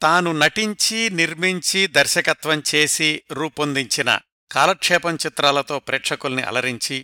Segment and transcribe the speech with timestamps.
[0.00, 4.10] తాను నటించి నిర్మించి దర్శకత్వం చేసి రూపొందించిన
[4.50, 6.98] కాలక్షేపం చిత్రాలతో ప్రేక్షకుల్ని అలరించి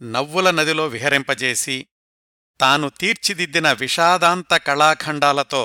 [0.00, 1.76] నవ్వుల నదిలో విహరింపజేసి
[2.60, 5.62] తాను తీర్చిదిద్దిన విషాదాంత కళాఖండాలతో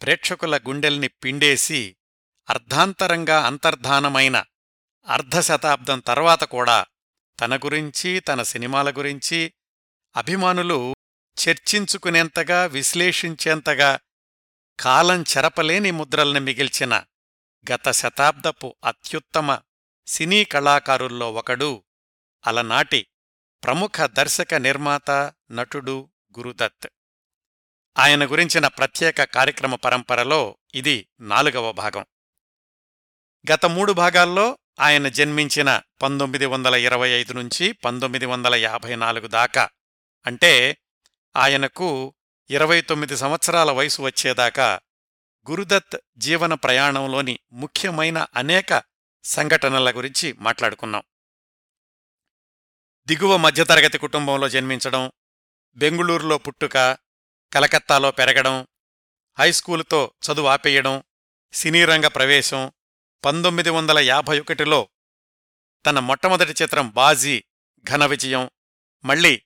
[0.00, 1.96] ప్రేక్షకుల గుండెల్ని పిండేసి
[2.48, 4.36] అర్ధాంతరంగా అంతర్ధానమైన
[5.06, 6.78] అర్ధశతాబ్దం తర్వాత కూడా
[7.38, 9.52] తన గురించి తన సినిమాల గురించి
[10.14, 10.78] అభిమానులు
[11.36, 13.90] చర్చించుకునేంతగా విశ్లేషించేంతగా
[14.80, 17.04] కాలం చెరపలేని ముద్రల్ని మిగిల్చిన
[17.72, 19.58] గత శతాబ్దపు అత్యుత్తమ
[20.06, 21.84] సినీ కళాకారుల్లో ఒకడు
[22.46, 23.06] అలనాటి
[23.64, 26.88] ప్రముఖ దర్శక నిర్మాత నటుడు గురుదత్.
[27.98, 32.06] ఆయన గురించిన ప్రత్యేక కార్యక్రమ పరంపరలో ఇది నాలుగవ భాగం.
[33.52, 39.70] గత మూడు భాగాల్లో ఆయన జన్మించిన పంతొమ్మిది వందల ఇరవై ఐదు నుంచి పంతొమ్మిది వందల యాభై నాలుగు దాకా
[40.26, 40.76] అంటే
[41.36, 42.14] ఆయనకు
[42.50, 44.80] ఇరవై తొమ్మిది సంవత్సరాల వయసు వచ్చేదాకా
[45.50, 48.82] గురుదత్ జీవన ప్రయాణంలోని ముఖ్యమైన అనేక
[49.24, 51.02] సంఘటనల గురించి మాట్లాడుకున్నాం.
[53.08, 55.12] దిగువ మధ్యతరగతి కుటుంబంలో జన్మించడం
[55.76, 56.76] బెంగుళూరులో పుట్టుక
[57.52, 58.66] కలకత్తాలో పెరగడం
[59.38, 61.02] హైస్కూలుతో చదువు ఆపేయడం
[61.52, 62.72] సినీరంగ ప్రవేశం
[63.24, 64.88] పంతొమ్మిది వందల యాభై ఒకటిలో
[65.86, 67.44] తన మొట్టమొదటి చిత్రం బాజీ
[67.84, 68.50] ఘన విజయం
[69.04, 69.42] మళ్ళీ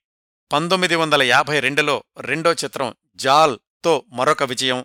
[0.53, 4.84] పంతొమ్మిది వందల యాభై రెండులో రెండో చిత్రం జాల్తో మరొక విజయం.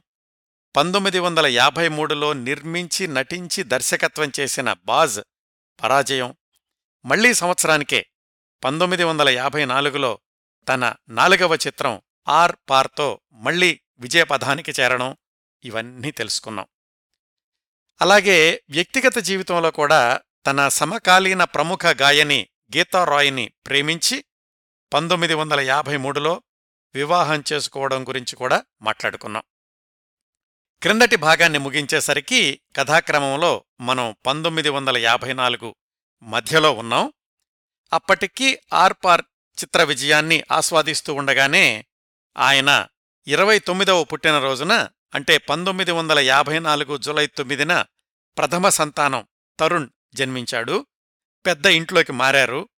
[0.76, 5.20] పంతొమ్మిది వందల యాభై మూడులో నిర్మించి నటించి దర్శకత్వం చేసిన బాజ్
[5.84, 6.36] పరాజయం.
[7.06, 8.06] మళ్ళీ సంవత్సరానికే
[8.64, 10.20] పంతొమ్మిది వందల యాభై నాలుగులో
[10.70, 15.18] తన నాలుగవ చిత్రం ఆర్ పార్తో మళ్ళీ విజయపథానికి చేరడం
[15.64, 16.66] ఇవన్నీ తెలుసుకున్నాం.
[18.02, 24.24] అలాగే వ్యక్తిగత జీవితంలో కూడా తన సమకాలీన ప్రముఖ గాయని గీతారాయ్ని ప్రేమించి
[24.94, 26.42] పంతొమ్మిది వందల యాభై మూడులో
[26.96, 29.44] వివాహం చేసుకోవడం గురించి కూడా మాట్లాడుకున్నాం.
[30.82, 35.76] క్రిందటి భాగాన్ని ముగించేసరికి కథాక్రమంలో మనం పంతొమ్మిది వందల యాభై నాలుగు
[36.24, 37.14] మధ్యలో ఉన్నాం.
[37.94, 39.22] అప్పటికీ ఆర్పార్
[39.64, 41.86] చిత్ర విజయాన్ని ఆస్వాదిస్తూ ఉండగానే
[42.38, 42.88] ఆయన
[43.28, 47.86] ఇరవై తొమ్మిదవ పుట్టినరోజున అంటే పంతొమ్మిది వందల యాభై నాలుగు జులై తొమ్మిదిన
[48.38, 49.28] ప్రథమ సంతానం
[49.60, 50.86] తరుణ్ జన్మించాడు.
[51.46, 52.70] పెద్ద ఇంట్లోకి మారారు.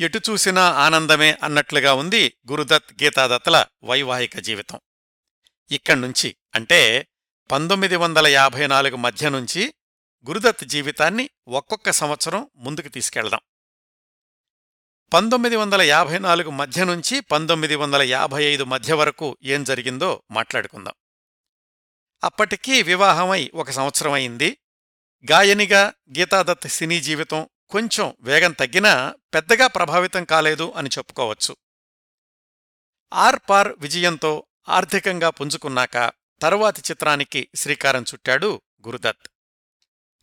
[0.00, 4.80] ఎటు చూసినా ఆనందమే అన్నట్లుగా ఉంది గురుదత్ గీతాదత్తల వైవాహిక జీవితం.
[5.70, 7.08] ఇక్కడ్నుంచి అంటే
[7.52, 9.74] పంతొమ్మిది వందల యాభై నాలుగు మధ్య నుంచి
[10.28, 13.40] గురుదత్ జీవితాన్ని ఒక్కొక్క సంవత్సరం ముందుకు తీసుకెళ్దాం.
[15.12, 20.94] పంతొమ్మిది వందల యాభై నాలుగు మధ్య నుంచి పంతొమ్మిది వందల యాభై ఐదు మధ్య వరకు ఏం జరిగిందో మాట్లాడుకుందాం.
[22.24, 24.58] అప్పటికీ వివాహమై ఒక సంవత్సరం అయింది.
[25.30, 31.56] గాయనిగా గీతాదత్ సినీ జీవితం కొంచెం వేగం తగ్గినా పెద్దగా ప్రభావితం కాలేదు అని చెప్పుకోవచ్చు.
[33.12, 39.28] ఆర్ పార్ విజయంతో ఆర్థికంగా పుంజుకున్నాక తరువాతి చిత్రానికి శ్రీకారం చుట్టాడు గురుదత్.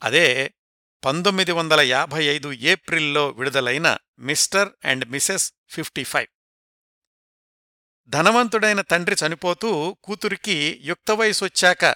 [0.03, 0.53] అదే
[1.06, 6.28] పంతొమ్మిది వందల యాభై ఐదు ఏప్రిల్లో విడుదలైన Mr and Mrs fifty five.
[8.07, 11.96] ధనవంతుడైన తండ్రి చనిపోతూ కూతురికి యుక్త వయసొచ్చాక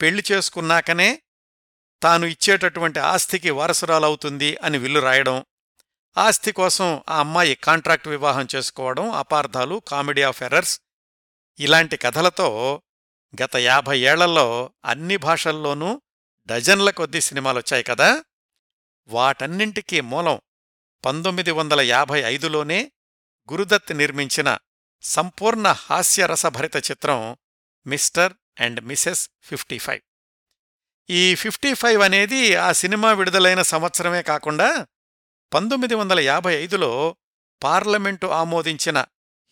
[0.00, 1.22] పెళ్ళి చేసుకున్నాకనే
[2.02, 5.44] తాను ఇచ్చేటటువంటి ఆస్తికి వారసురాలవుతుంది అని విల్లు రాయడం
[6.16, 10.80] ఆస్తి కోసం ఆ అమ్మాయి కాంట్రాక్ట్ వివాహం చేసుకోవడం అపార్థాలు కామెడీ ఆఫ్ ఎర్రర్స్
[11.58, 12.82] ఇలాంటి కథలతో
[13.42, 14.46] గత యాభై ఏళ్ళలో
[14.84, 16.02] అన్ని భాషల్లోనూ
[16.48, 18.24] డజన్ల కొద్దీ సినిమాలొచ్చాయి కదా!
[19.08, 20.40] వాటన్నింటికీ మూలం
[21.04, 22.92] పంతొమ్మిది వందల యాభై ఐదులోనే
[23.48, 24.58] గురుదత్ నిర్మించిన
[25.02, 27.36] సంపూర్ణ హాస్యరసభరిత చిత్రం
[27.86, 30.02] Mr and Mrs fifty five.
[31.10, 34.86] ఈ ఫిఫ్టీ ఫైవ్ అనేది ఆ సినిమా విడుదలైన సంవత్సరమే కాకుండా
[35.54, 37.16] పంతొమ్మిది వందల యాభై ఐదులో
[37.62, 39.04] పార్లమెంటు ఆమోదించిన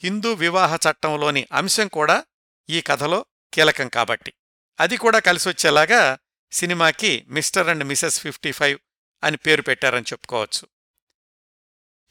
[0.02, 2.24] హిందూ వివాహ చట్టంలోని అంశం కూడా
[2.70, 4.32] ఈ కథలో కీలకం కాబట్టి.
[4.80, 6.18] అది కూడా కలిసొచ్చేలాగా
[6.52, 8.78] సినిమాకి Mr and Mrs fifty five
[9.24, 10.68] అని పేరు పెట్టారని చెప్పుకోవచ్చు.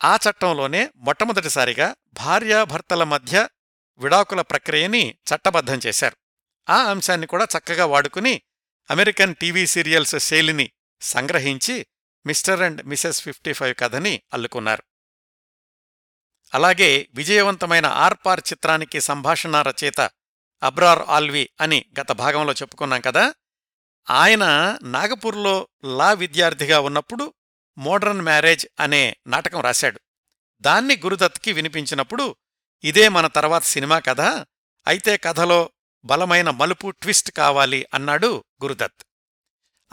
[0.04, 3.48] ఆ చట్టంలోనే మొట్టమొదటిసారిగా భార్యాభర్తల మధ్య
[3.98, 6.18] విడాకుల ప్రక్రియని చట్టబద్ధం చేశారు.
[6.72, 8.42] ఆ అంశాన్ని కూడా చక్కగా వాడుకుని
[8.92, 11.88] అమెరికన్ టీవీ సీరియల్స్ శైలిని సంగ్రహించి
[12.26, 14.84] Mr and Mrs fifty five కథని అల్లుకున్నారు.
[16.54, 20.02] అలాగే విజయవంతమైన ఆర్పార్ చిత్రానికి సంభాషణ రచయిత
[20.64, 23.34] అబ్రార్ ఆల్వి అని గత భాగంలో చెప్పుకున్నాం కదా
[24.10, 27.34] ఆయన నాగపూర్లో లా విద్యార్థిగా ఉన్నప్పుడు
[27.78, 30.02] మోడర్న్ మ్యారేజ్ అనే నాటకం రాశాడు.
[30.62, 32.36] దాన్ని గురుదత్కి వినిపించినప్పుడు
[32.84, 34.22] ఇదే మన తర్వాత సినిమా కథ
[34.88, 35.72] అయితే కథలో
[36.06, 39.06] బలమైన మలుపు ట్విస్ట్ కావాలి అన్నాడు గురుదత్.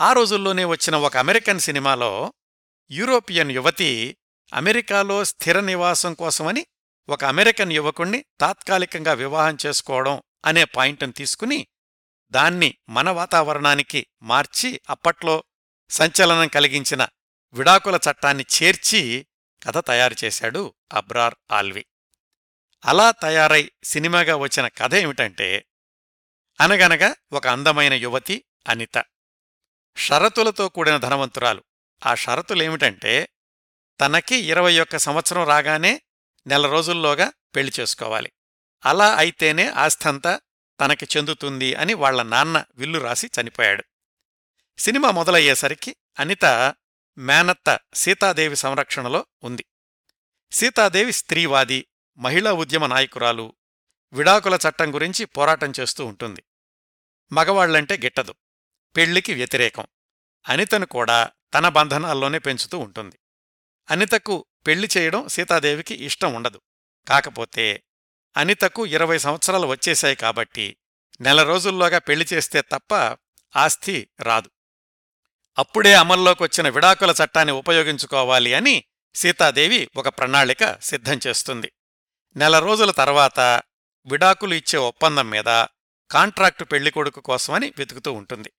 [0.00, 2.32] ఆ రోజుల్లోనే వచ్చిన ఒక అమెరికన్ సినిమాలో
[2.90, 4.16] యూరోపియన్ యువతి
[4.54, 6.66] అమెరికాలో స్థిర నివాసం కోసమని
[7.08, 11.66] ఒక అమెరికన్ యువకుణ్ణి తాత్కాలికంగా వివాహం చేసుకోవడం అనే పాయింట్ను తీసుకుని
[12.30, 15.44] దాన్ని మన వాతావరణానికి మార్చి అప్పట్లో
[15.90, 17.08] సంచలనం కలిగించిన
[17.52, 19.26] విడాకుల చట్టాన్ని చేర్చి
[19.62, 21.86] కథ తయారు చేశాడు అబ్రార్ ఆల్వి.
[22.84, 25.66] అలా తయారై సినిమాగా వచ్చిన కథ ఏమిటంటే
[26.60, 29.04] అనగనగా ఒక అందమైన యువతి అనిత.
[29.96, 31.64] షరతులతో కూడిన ధనవంతురాలు.
[32.06, 33.28] ఆ షరతులేమిటంటే
[34.00, 36.02] తనకి ఇరవై ఒక్క సంవత్సరం రాగానే
[36.46, 38.32] నెల రోజుల్లోగా పెళ్ళి చేసుకోవాలి.
[38.86, 40.40] అలా అయితేనే ఆస్థంతా
[40.80, 43.84] తనకి చెందుతుంది అని వాళ్ళ నాన్న విల్లు రాసి చనిపోయాడు.
[44.78, 46.74] సినిమా మొదలయ్యేసరికి అనిత
[47.18, 49.64] మేనత్త సీతాదేవి సంరక్షణలో ఉంది.
[50.52, 51.86] సీతాదేవి స్త్రీవాది
[52.18, 53.54] మహిళా ఉద్యమ నాయకురాలు
[54.14, 56.42] విడాకుల చట్టం గురించి పోరాటం చేస్తూ ఉంటుంది.
[57.32, 58.34] మగవాళ్ళంటే గిట్టదు.
[58.96, 59.86] పెళ్ళికి వ్యతిరేకం.
[60.48, 63.18] అనితను కూడా తన బంధనాల్లోనే పెంచుతూ ఉంటుంది.
[63.90, 66.60] అనితకు పెళ్ళి చేయడం సీతాదేవికి ఇష్టం ఉండదు.
[67.08, 67.82] కాకపోతే
[68.36, 70.76] అనితకు ఇరవై సంవత్సరాలు వచ్చేశాయి కాబట్టి
[71.20, 72.94] నెల రోజుల్లోగా పెళ్ళి చేస్తే తప్ప
[73.56, 74.50] ఆస్తి రాదు.
[75.58, 78.84] అప్పుడే అమల్లోకొచ్చిన విడాకుల చట్టాన్ని ఉపయోగించుకోవాలి అని
[79.14, 81.72] సీతాదేవి ఒక ప్రణాళిక సిద్ధం చేస్తుంది.
[82.36, 83.62] నెల రోజుల తర్వాత
[84.06, 85.66] విడాకులు ఇచ్చే ఒప్పందం మీద
[86.10, 88.52] కాంట్రాక్టు పెళ్ళికొడుకు కోసమని వెతుకుతూ ఉంటుంది.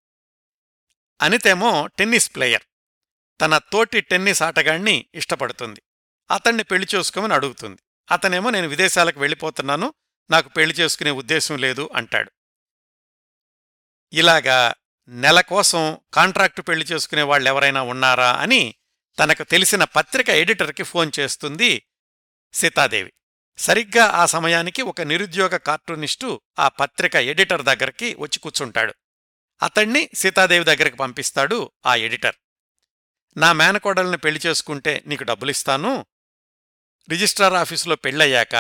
[1.22, 2.64] అనితేమో టెన్నిస్ ప్లేయర్.
[3.42, 5.82] తన తోటి టెన్నిస్ ఆటగాణ్ణి ఇష్టపడుతుంది.
[6.32, 7.82] అతన్ని పెళ్ళి చేసుకోమని అడుగుతుంది.
[8.12, 9.94] అతనేమో నేను విదేశాలకు వెళ్ళిపోతున్నాను.
[10.30, 12.32] నాకు పెళ్ళి చేసుకునే ఉద్దేశం లేదు అంటాడు.
[14.14, 14.74] ఇలాగా
[15.08, 18.76] నెల కోసం కాంట్రాక్టు పెళ్ళి చేసుకునే వాళ్ళెవరైనా ఉన్నారా అని
[19.20, 21.84] తనకు తెలిసిన పత్రిక ఎడిటర్కి ఫోన్ చేస్తుంది
[22.54, 23.14] సీతాదేవి.
[23.58, 28.94] సరిగ్గా ఆ సమయానికి ఒక నిరుద్యోగ కార్టూనిస్టు ఆ పత్రిక ఎడిటర్ దగ్గరికి వచ్చి కూర్చుంటాడు.
[29.64, 32.36] అతణ్ణి సీతాదేవి దగ్గరికి పంపిస్తాడు ఆ ఎడిటర్.
[33.38, 36.06] నా మేనకోడల్ని పెళ్ళి చేసుకుంటే నీకు డబ్బులిస్తాను.
[37.10, 38.56] రిజిస్ట్రార్ ఆఫీసులో పెళ్ళయ్యాక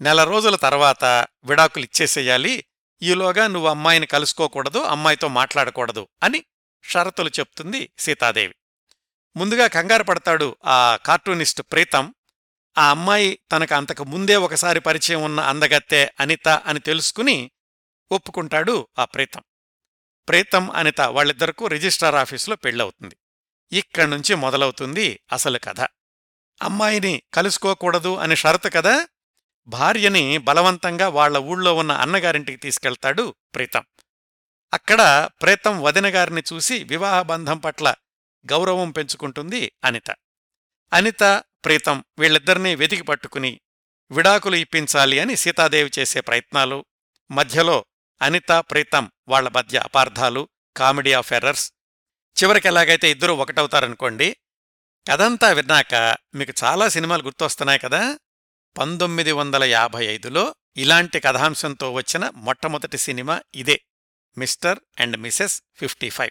[0.00, 1.04] నెల రోజుల తర్వాత
[1.44, 2.64] విడాకులిచ్చేసేయాలి
[3.02, 6.44] ఈలోగా నువ్వు అమ్మాయిని కలుసుకోకూడదు అమ్మాయితో మాట్లాడకూడదు అని
[6.84, 8.54] షరతులు చెప్తుంది సీతాదేవి.
[9.36, 12.14] ముందుగా కంగారు పడతాడు ఆ కార్టూనిస్ట్ ప్రీతం.
[12.78, 17.50] ఆ అమ్మాయి తనకు అంతకు ముందే ఒకసారి పరిచయం ఉన్న అందగత్తె అనిత అని తెలుసుకుని
[18.12, 19.42] ఒప్పుకుంటాడు ఆ ప్రీతం.
[20.28, 23.16] ప్రీతం అనిత వాళ్ళిద్దరికూ రిజిస్ట్రార్ ఆఫీసులో పెళ్ళవుతుంది.
[23.72, 25.80] ఇక్కడ్నుంచి మొదలవుతుంది అసలు కథ.
[26.62, 29.08] అమ్మాయిని కలుసుకోకూడదు అని షరతు కదా?
[29.66, 33.84] భార్యని బలవంతంగా వాళ్ళ ఊళ్ళో ఉన్న అన్నగారింటికి తీసుకెళ్తాడు ప్రీతం.
[34.74, 37.94] అక్కడ ప్రేతం వదినగారిని చూసి వివాహబంధం పట్ల
[38.52, 40.10] గౌరవం పెంచుకుంటుంది అనిత.
[40.92, 43.60] అనిత ప్రీతం వీళ్ళిద్దరినీ వెతికి పట్టుకుని
[44.10, 46.84] విడాకులు ఇప్పించాలి అని సీతాదేవి చేసే ప్రయత్నాలు
[47.30, 47.84] మధ్యలో
[48.22, 51.72] అనిత ప్రీతం వాళ్ళ మధ్య అపార్థాలు కామెడీ ఆఫ్ ఎర్రర్స్.
[52.42, 54.36] చివరికి ఎలాగైతే ఇద్దరూ ఒకటవుతారనుకోండి
[55.10, 55.94] కథంతా విన్నాక
[56.34, 58.18] మీకు చాలా సినిమాలు గుర్తొస్తున్నాయి కదా?
[58.78, 63.80] పంతొమ్మిది వందల యాభై ఐదులో ఇలాంటి కథాంశంతో వచ్చిన మొట్టమొదటి సినిమా ఇదే
[64.38, 66.30] Mr and Mrs fifty five.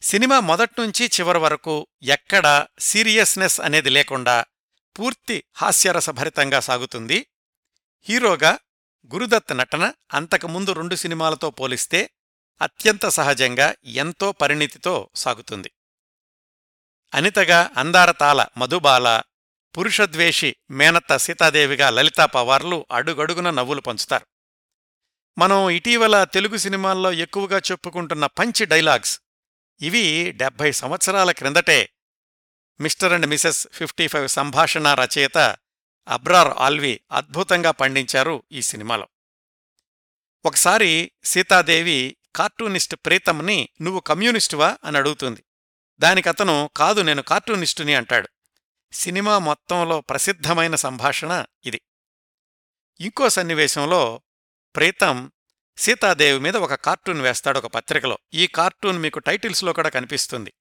[0.00, 4.44] Cinema మొదట్నుంచి చివరి వరకు ఎక్కడా సీరియస్నెస్ అనేది లేకుండా
[4.98, 7.26] పూర్తి హాస్యరసభరితంగా సాగుతుంది.
[8.02, 8.58] హీరోగా
[9.14, 12.10] గురుదత్ నటన అంతకుముందు రెండు సినిమాలతో పోలిస్తే
[12.62, 15.70] అత్యంత సహజంగా ఎంతో పరిణితితో సాగుతుంది.
[17.14, 19.22] అనితగా అందారతాల మధుబాల
[19.78, 24.26] పురుషద్వేషి మేనత్త సీతాదేవిగా లలితా పవార్లు అడుగడుగున నవ్వులు పంచుతారు.
[25.38, 29.20] మనం ఇటీవల తెలుగు సినిమాల్లో ఎక్కువగా చెప్పుకుంటున్న పంచి డైలాగ్స్
[29.80, 31.88] ఇవి డెబ్భై సంవత్సరాల క్రిందటే
[32.80, 35.56] Mr and Mrs fifty five సంభాషణ రచయిత
[36.08, 39.08] అబ్రార్ ఆల్వి అద్భుతంగా పండించారు ఈ సినిమాలో.
[40.44, 44.78] ఒకసారి సీతాదేవి కార్టూనిస్ట్ ప్రీతంని నువ్వు కమ్యూనిస్టువా?
[44.84, 45.44] అని అడుగుతుంది.
[45.98, 48.28] దానికతను కాదు నేను కార్టూనిస్టుని అంటాడు.
[48.92, 51.80] సినిమా మొత్తంలో ప్రసిద్ధమైన సంభాషణ ఇది.
[53.00, 54.22] ఇంకో సన్నివేశంలో
[54.76, 55.32] ప్రీతం
[55.78, 58.18] సీతాదేవి మీద ఒక కార్టూన్ వేస్తాడు ఒక పత్రికలో.
[58.34, 60.52] ఈ కార్టూన్ మీకు టైటిల్స్లో కూడా కనిపిస్తుంది.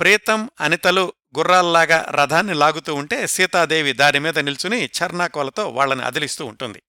[0.00, 6.82] ప్రీతం అనితలు గుర్రాల్లాగా రథాన్ని లాగుతూ ఉంటే సీతాదేవి దానిమీద నిల్చుని చర్నాకోలతో వాళ్ళని అదిలిస్తూ ఉంటుంది.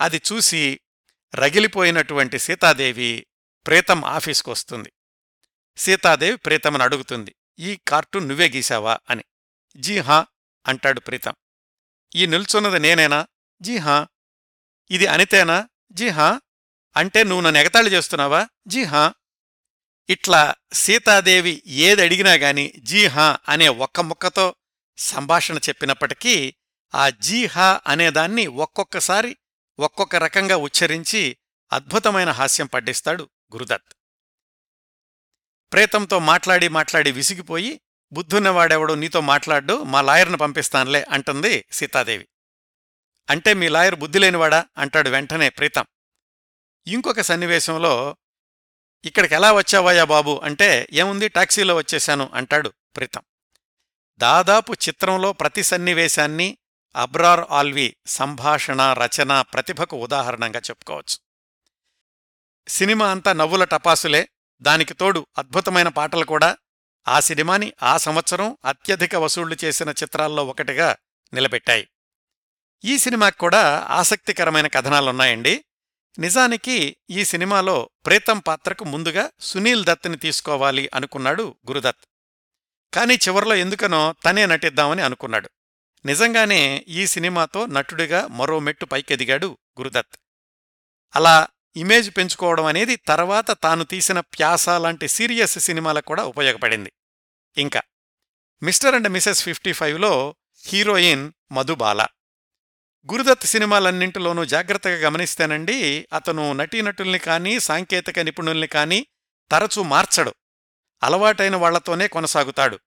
[0.00, 0.80] అది చూసి
[1.34, 3.26] రగిలిపోయినటువంటి సీతాదేవి
[3.66, 4.92] ప్రీతం ఆఫీస్కొస్తుంది
[5.76, 8.98] సీతాదేవి ప్రీతమని అడుగుతుంది ఈ కార్టూన్ నువ్వే గీశావా?
[9.10, 9.24] అని.
[9.76, 10.26] జీహా
[10.66, 11.34] అంటాడు ప్రీతం.
[12.14, 13.26] ఈ నిల్చున్నది నేనేనా?
[13.62, 14.06] జీహా
[14.90, 15.68] ఇది అనితేనా?
[15.92, 16.40] జీహా
[16.98, 18.48] అంటే నువ్వు నన్ను ఎగతాళి చేస్తున్నావా?
[18.66, 19.14] జీహా
[20.10, 24.54] ఇట్లా సీతాదేవి ఏది అడిగినా గాని జీహా అనే ఒక్క ముక్కతో
[24.98, 26.54] సంభాషణ చెప్పినప్పటికీ
[26.94, 29.36] ఆ జీ హా అనేదాన్ని ఒక్కొక్కసారి
[29.78, 31.36] ఒక్కొక్క రకంగా ఉచ్చరించి
[31.72, 33.94] అద్భుతమైన హాస్యం పడ్డిస్తాడు గురుదత్.
[35.72, 37.80] ప్రేతంతో మాట్లాడి మాట్లాడి విసిగిపోయి
[38.12, 42.28] బుద్ధున్నవాడెవడు నీతో మాట్లాడు మా లాయర్ను పంపిస్తానులే అంటుంది సీతాదేవి.
[43.30, 45.84] అంటే మీ లాయర్ బుద్ధిలేనివాడా అంటాడు వెంటనే ప్రీతం.
[46.86, 48.16] ఇంకొక సన్నివేశంలో
[49.04, 50.40] ఇక్కడికి ఎలా వచ్చావయ్యా బాబు?
[50.44, 51.28] అంటే ఏముంది?
[51.28, 53.22] టాక్సీలో వచ్చేశాను అంటాడు ప్రీతం.
[54.18, 56.58] దాదాపు చిత్రంలో ప్రతి సన్నివేశాన్ని
[56.96, 61.18] అబ్రార్ ఆల్వి సంభాషణ రచన ప్రతిభకు ఉదాహరణంగా చెప్పుకోవచ్చు.
[62.68, 64.28] సినిమా అంతా నవ్వుల టపాసులే.
[64.62, 66.56] దానికి తోడు అద్భుతమైన పాటలు కూడా.
[67.08, 70.96] ఆ సినిమాని ఆ సంవత్సరం అత్యధిక వసూళ్ళు చేసిన చిత్రాల్లో ఒకటిగా
[71.34, 71.88] నిలబెట్టాయి.
[72.84, 75.64] ఈ సినిమాకు కూడా ఆసక్తికరమైన కథనాలున్నాయండి.
[76.18, 81.96] నిజానికి ఈ సినిమాలో ప్రేతం పాత్రకు ముందుగా సునీల్ దత్ని తీసుకోవాలి అనుకున్నాడు గురుదత్.
[82.94, 85.50] కాని చివర్లో ఎందుకనో తనే నటిద్దామని అనుకున్నాడు.
[86.04, 90.18] నిజంగానే ఈ సినిమాతో నటుడిగా మరో మెట్టు పైకెదిగాడు గురుదత్.
[91.16, 96.92] అలా ఇమేజ్ పెంచుకోవడం అనేది తర్వాత తాను తీసిన ప్యాస లాంటి సీరియస్ సినిమాలకు కూడా ఉపయోగపడింది.
[97.56, 97.82] ఇంకా
[98.62, 100.34] మిస్టర్ అండ్ మిసెస్ ఫిఫ్టీ ఫైవ్లో
[100.66, 102.06] హీరోయిన్ మధుబాల.
[103.06, 109.06] గురుదత్ సినిమాలన్నింటిలోనూ జాగ్రత్తగా గమనిస్తానండి అతను నటీనటుల్ని కానీ సాంకేతిక నిపుణుల్ని కానీ
[109.50, 110.34] తరచూ మార్చడు.
[111.02, 112.78] అలవాటైన వాళ్ళతోనే కొనసాగుతాడు.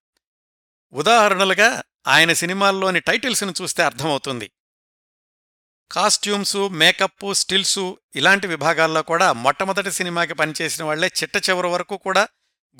[0.93, 4.51] ఉదాహరణలుగా ఆయన సినిమాల్లోని టైటిల్స్ను చూస్తే అర్థమవుతుంది.
[5.91, 12.27] కాస్ట్యూమ్సు మేకప్పు స్టిల్సు ఇలాంటి విభాగాల్లో కూడా మొట్టమొదటి సినిమాకి పనిచేసిన వాళ్ళే చిట్ట చివరి వరకు కూడా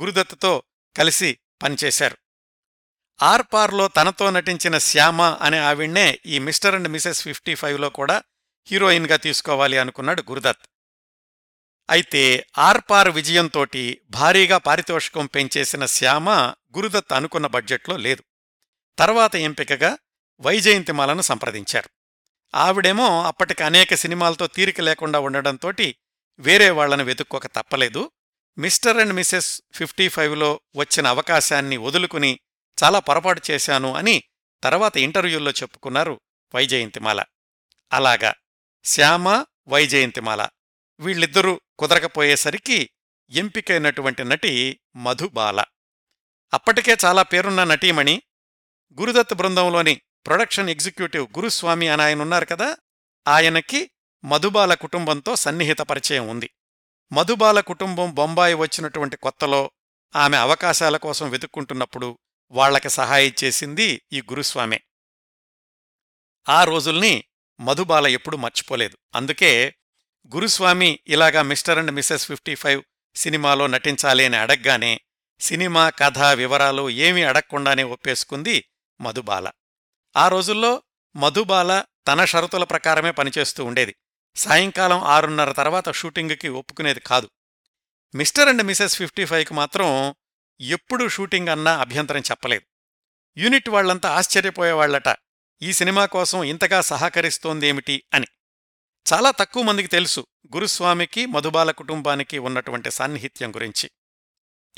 [0.01, 0.63] గురుదత్తుతో
[0.97, 2.17] కలిసి పనిచేశారు.
[3.21, 8.23] ఆర్పార్లో తనతో నటించిన శ్యామ అనే ఆవిడ్నే ఈ మిస్టర్ అండ్ మిసెస్ ఫిఫ్టీ ఫైవ్లో కూడా
[8.67, 10.67] హీరోయిన్గా తీసుకోవాలి అనుకున్నాడు గురుదత్.
[11.89, 16.29] అయితే ఆర్పార్ విజయంతోటి భారీగా పారితోషికం పెంచేసిన శ్యామ
[16.77, 18.23] గురుదత్ అనుకున్న బడ్జెట్లో లేదు.
[18.97, 19.97] తర్వాత ఎంపికగా
[20.39, 21.89] వైజయంతిమాలను సంప్రదించారు.
[22.55, 25.95] ఆవిడేమో అప్పటికి అనేక సినిమాలతో తీరిక లేకుండా ఉండడంతోటి
[26.39, 28.11] వేరే వాళ్ళను వెతుక్కోక తప్పలేదు.
[28.57, 32.39] మిస్టర్ అండ్ మిసెస్ ఫిఫ్టీ ఫైవ్లో వచ్చిన అవకాశాన్ని వదులుకుని
[32.83, 34.23] చాలా పొరపాటు చేశాను అని
[34.63, 36.21] తర్వాత ఇంటర్వ్యూల్లో చెప్పుకున్నారు
[36.55, 37.23] వైజయంతిమాల.
[37.93, 38.33] అలాగా
[38.83, 40.49] శ్యామ వైజయంతిమాల.
[40.99, 42.89] వీళ్ళిద్దరూ కుదరకపోయేసరికి
[43.29, 45.63] ఎంపికైనటువంటి నటి మధుబాల.
[46.53, 48.21] అప్పటికే చాలా పేరున్న నటీమణి
[48.99, 52.77] గురుదత్ బృందంలోని ప్రొడక్షన్ ఎగ్జిక్యూటివ్ గురుస్వామి అని ఆయన ఉన్నారు కదా
[53.27, 53.91] ఆయనకి
[54.23, 56.49] మధుబాల కుటుంబంతో సన్నిహిత పరిచయం ఉంది.
[57.11, 59.71] మధుబాల కుటుంబం బొంబాయి వచ్చినటువంటి కొత్తలో
[60.15, 62.19] ఆమె అవకాశాల కోసం వెతుక్కుంటున్నప్పుడు
[62.51, 64.81] వాళ్ళకి సహాయం చేసింది ఈ గురుస్వామే.
[66.49, 67.23] ఆ రోజుల్ని
[67.59, 68.97] మధుబాల ఎప్పుడూ మర్చిపోలేదు.
[69.15, 69.75] అందుకే
[70.35, 72.83] గురుస్వామి ఇలాగా Mr and Mrs fifty five
[73.15, 75.01] సినిమాలో నటించాలి అని అడగ్గానే
[75.39, 78.65] సినిమా కథ వివరాలు ఏమీ అడగకుండానే ఒప్పేసుకుంది
[79.01, 79.51] మధుబాల.
[80.17, 80.83] ఆ రోజుల్లో
[81.15, 83.95] మధుబాల తన షరతుల ప్రకారమే పనిచేస్తూ ఉండేది.
[84.35, 87.29] సాయంకాలం ఆరున్నర తర్వాత షూటింగుకి ఒప్పుకునేది కాదు.
[88.15, 90.15] మిస్టర్ అండ్ మిసెస్ ఫిఫ్టీ ఫైవ్కి మాత్రం
[90.61, 92.65] ఎప్పుడు షూటింగ్ అన్నా అభ్యంతరం చెప్పలేదు.
[93.37, 95.15] యూనిట్ వాళ్ళంతా ఆశ్చర్యపోయేవాళ్ళట
[95.61, 98.25] ఈ సినిమా కోసం ఇంతగా సహకరిస్తోందేమిటి అని.
[99.13, 103.91] చాలా తక్కువ మందికి తెలుసు గురుస్వామికి మధుబాల కుటుంబానికి ఉన్నటువంటి సాన్నిహిత్యం గురించి.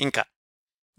[0.00, 0.24] ఇంకా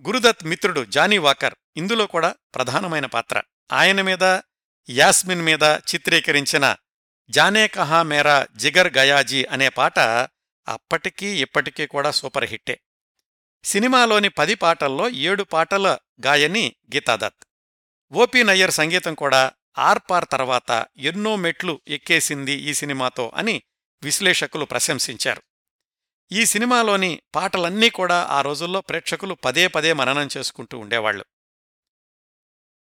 [0.08, 3.42] గురుదత్ మిత్రుడు జానీ వాకర్ ఇందులో కూడా ప్రధానమైన పాత్ర.
[3.72, 4.40] ఆయన మీద
[4.90, 6.76] యాస్మిన్ మీద చిత్రీకరించిన
[7.30, 10.00] జానే కహా మేరా జిగర్ గయాజీ అనే పాట
[10.68, 12.82] అప్పటికీ ఇప్పటికీ కూడా సూపర్ హిట్టే.
[13.66, 17.46] సినిమాలోని పది పాటల్లో ఏడు పాటల గాయని గీతాదత్.
[18.12, 23.62] ఓపీ నయ్యర్ సంగీతం కూడా ఆర్పార్ తర్వాత ఎన్నో మెట్లు ఎక్కేసింది ఈ సినిమాతో అని
[24.04, 25.42] విశ్లేషకులు ప్రశంసించారు.
[26.32, 31.26] ఈ సినిమాలోని పాటలన్నీ కూడా ఆ రోజుల్లో ప్రేక్షకులు పదే పదే మననం చేసుకుంటూ ఉండేవాళ్ళు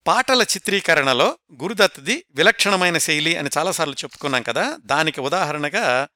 [0.08, 6.08] పాటల చిత్రీకరణలో గురుదత్ది విలక్షణమైన శైలి అని చాలాసార్లు చెప్పుకున్నాం కదా దానికి ఉదాహరణగా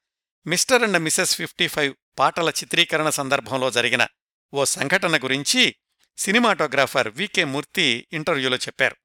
[0.46, 4.06] Mr and Mrs fifty five పాటల చిత్రీకరణ సందర్భంలో జరిగిన
[4.54, 5.76] ఓ సంఘటన గురించి
[6.18, 8.96] సినిమాటోగ్రాఫర్ వికే మూర్తి ఇంటర్వ్యూలో చెప్పారు.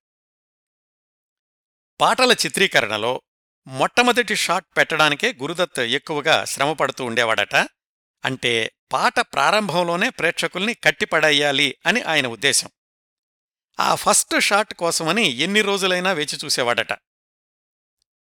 [2.01, 3.21] పాటల చిత్రీకరణలో
[3.67, 7.55] మొట్టమొదటి షాట్ పెట్టడానికే గురుదత్ ఎక్కువగా శ్రమపడుతూ ఉండేవాడట.
[8.25, 12.69] అంటే పాట ప్రారంభంలోనే ప్రేక్షకుల్ని కట్టిపడేయాలి అని ఆయన ఉద్దేశం.
[13.79, 16.97] ఆ ఫస్ట్ షాట్ కోసమని ఎన్ని రోజులైనా వేచి చూసేవాడట.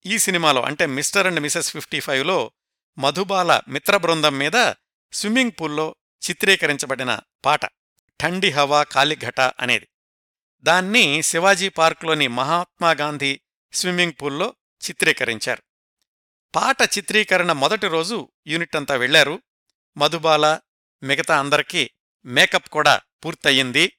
[0.05, 2.51] ఈ సినిమాలో అంటే మిస్టర్ అండ్ మిసెస్ ఫిఫ్టీ ఫైవ్లో
[2.97, 4.73] మధుబాల మిత్రబృందం మీద
[5.13, 5.95] స్విమ్మింగ్ పూల్లో
[6.29, 7.65] చిత్రీకరించబడిన పాట
[8.21, 9.87] ఠండి హవా కాలిఘట అనేది.
[10.61, 13.41] దాన్ని శివాజీ పార్క్లోని మహాత్మాగాంధీ
[13.73, 14.55] స్విమ్మింగ్ పూల్లో
[14.89, 15.63] చిత్రీకరించారు.
[16.55, 19.41] పాట చిత్రీకరణ మొదటి రోజు యూనిట్ అంతా వెళ్ళారు
[19.97, 20.59] మధుబాల
[21.03, 21.89] మిగతా అందరికీ
[22.25, 23.93] మేకప్ కూడా పూర్తయింది.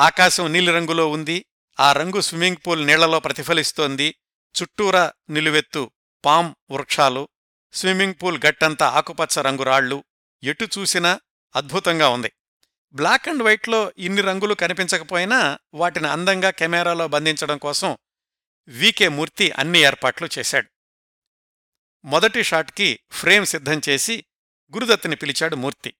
[0.00, 1.46] ఆకాశం నీలిరంగులో ఉంది.
[1.80, 4.14] ఆ రంగు స్విమ్మింగ్ పూల్ నీళ్ళలో ప్రతిఫలిస్తోంది.
[4.62, 5.90] చుట్టూరా నిలువెత్తు
[6.24, 7.28] పామ్ వృక్షాలు.
[7.72, 10.04] స్విమ్మింగ్ పూల్ గట్టంతా ఆకుపచ్చ రంగు రాళ్ళు.
[10.42, 11.20] ఎటు చూసినా
[11.56, 12.32] అద్భుతంగా ఉంది.
[12.92, 17.98] బ్లాక్ అండ్ వైట్లో ఇన్ని రంగులు కనిపించకపోయినా వాటిని అందంగా కెమెరాలో బంధించడం కోసం
[18.68, 20.68] వికే మూర్తి అన్ని ఏర్పాట్లు చేశాడు.
[22.04, 24.24] మొదటి షాట్కి ఫ్రేమ్ సిద్ధం చేసి
[24.74, 25.94] గురుదత్ని పిలిచాడు మూర్తి.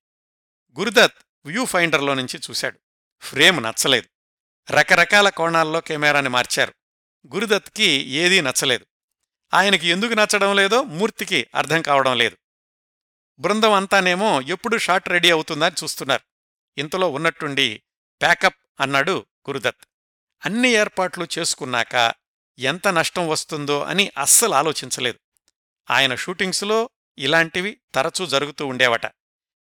[0.79, 1.13] గురుదత్
[1.45, 2.81] వ్యూ ఫైండర్లో నుంచి చూశాడు.
[3.21, 4.09] ఫ్రేమ్ నచ్చలేదు.
[4.73, 6.75] రకరకాల కోణాల్లో కెమెరాని మార్చారు.
[7.35, 8.87] గురుదత్కి ఏదీ నచ్చలేదు.
[9.55, 12.37] ఆయనకి ఎందుకు నచ్చడం లేదో మూర్తికి అర్థం కావడం లేదు.
[13.39, 16.23] బృందం అంతానేమో ఎప్పుడు షాట్ రెడీ అవుతుందని చూస్తున్నారు.
[16.79, 17.83] ఇంతలో ఉన్నట్టుండి
[18.21, 19.87] ప్యాకప్ అన్నాడు గురుదత్.
[20.47, 22.15] అన్ని ఏర్పాట్లు చేసుకున్నాక
[22.59, 25.19] ఎంత నష్టం వస్తుందో అని అస్సలు ఆలోచించలేదు.
[25.91, 29.01] ఆయన షూటింగ్స్లో ఇలాంటివి తరచూ జరుగుతూ ఉండేవట.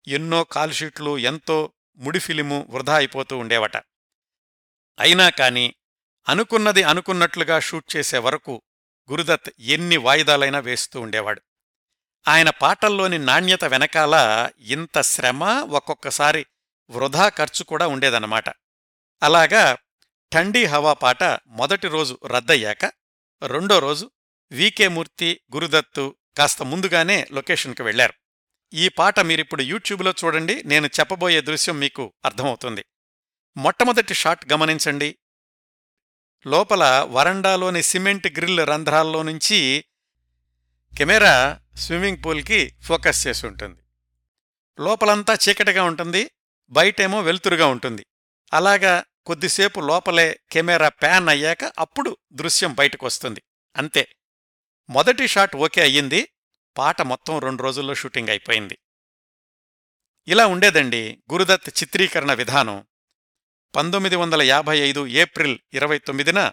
[0.08, 3.76] ఎన్నో కాల్షీట్లు ఎంతో ముడి ఫిలిము వృధా అయిపోతూ ఉండేవట.
[4.98, 5.74] అయినా కాని
[6.28, 8.62] అనుకున్నది అనుకున్నట్లుగా షూట్ చేసే వరకు
[9.10, 11.42] గురుదత్ ఎన్ని వాయిదాలైనా వేస్తూ ఉండేవాడు.
[12.28, 16.46] ఆయన పాటల్లోని నాణ్యత వెనకాల ఇంత శ్రమ ఒక్కొక్కసారి
[16.90, 18.48] వృధా ఖర్చు కూడా ఉండేదన్నమాట.
[19.22, 19.78] అలాగా
[20.32, 22.84] ఠండీ హవా పాట మొదటి రోజు రద్దయ్యాక
[23.46, 24.10] రెండో రోజు
[24.50, 28.14] వికే మూర్తి గురుదత్తు కాస్త ముందుగానే లొకేషన్కి వెళ్ళారు
[28.74, 32.84] ఈ పాట మీరిప్పుడు యూట్యూబ్లో చూడండి నేను చెప్పబోయే దృశ్యం మీకు అర్థమవుతుంది.
[33.56, 35.18] మొట్టమొదటి షాట్ గమనించండి.
[36.46, 39.84] లోపల వరండాలోని సిమెంట్ గ్రిల్ రంధ్రాల్లో నుంచి
[40.98, 43.80] కెమెరా స్విమ్మింగ్ పూల్కి ఫోకస్ చేసి ఉంటుంది.
[44.80, 46.30] లోపలంతా చీకటిగా ఉంటుంది
[46.70, 48.06] బయటేమో వెలుతురుగా ఉంటుంది.
[48.52, 53.42] అలాగా కొద్దిసేపు లోపలే కెమెరా ప్యాన్ అయ్యాక అప్పుడు దృశ్యం బయటకొస్తుంది.
[53.76, 54.08] అంతే.
[54.90, 56.28] మొదటి షాట్ ఓకే అయ్యింది
[56.78, 58.78] పాట మొత్తం రెండు రోజుల్లో షూటింగ్ అయిపోయింది.
[60.28, 62.86] ఇలా ఉండేదండి గురుదత్ చిత్రీకరణ విధానం.
[63.76, 66.52] పంతొమ్మిది వందల యాభై ఐదు ఏప్రిల్ ఇరవై తొమ్మిదిన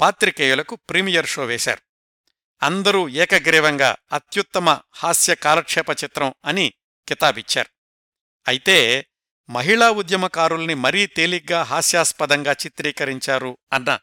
[0.00, 1.91] పాత్రికేయులకు ప్రీమియర్ షో వేశారు.
[2.62, 6.72] అందరూ ఏకగ్రీవంగా అత్యుత్తమ హాస్య కాలక్షేప చిత్రం అని
[7.08, 7.70] కితాబిచ్చారు.
[8.48, 9.06] అయితే
[9.50, 13.98] మహిళా ఉద్యమకారుల్ని మరీ తేలిగ్గా హాస్యాస్పదంగా చిత్రీకరించారు అన్న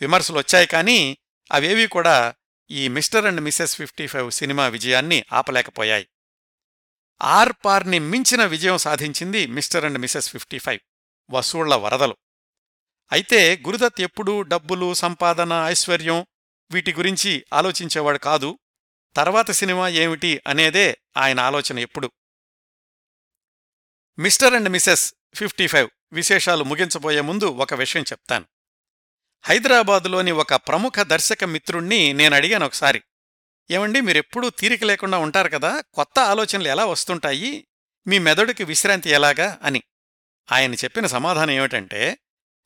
[0.00, 1.18] విమర్శలొచ్చాయి కానీ
[1.52, 2.34] అవేవీ కూడా
[2.70, 6.08] ఈ mister and Mrs fifty five cinema విజయాన్ని ఆపలేకపోయాయి.
[7.22, 10.80] ఆర్ పార్ని మించిన విజయం సాధించింది mister and Mrs fifty five
[11.30, 12.16] వసూళ్ళ వరదలు.
[13.12, 16.26] అయితే గురుదత్ ఎప్పుడూ డబ్బులు సంపాదన ఐశ్వర్యం
[16.70, 18.58] వీటి గురించి ఆలోచించేవాడు కాదు.
[19.16, 22.10] తర్వాత సినిమా ఏమిటి అనేదే ఆయన ఆలోచన ఎప్పుడు.
[24.18, 28.44] Mr and Mrs fifty five విశేషాలు ముగించబోయే ముందు ఒక విషయం చెప్తాను.
[29.42, 33.02] హైదరాబాదులోని ఒక ప్రముఖ దర్శక మిత్రుణ్ణి నేను అడిగాను ఒకసారి.
[33.70, 37.68] ఏమండి మీరెప్పుడూ తీరిక లేకుండా ఉంటారు కదా కొత్త ఆలోచనలు ఎలా వస్తుంటాయి?
[38.06, 39.58] మీ మెదడుకి విశ్రాంతి ఎలాగా?
[39.62, 39.82] అని.
[40.52, 42.18] ఆయన చెప్పిన సమాధానం ఏమిటంటే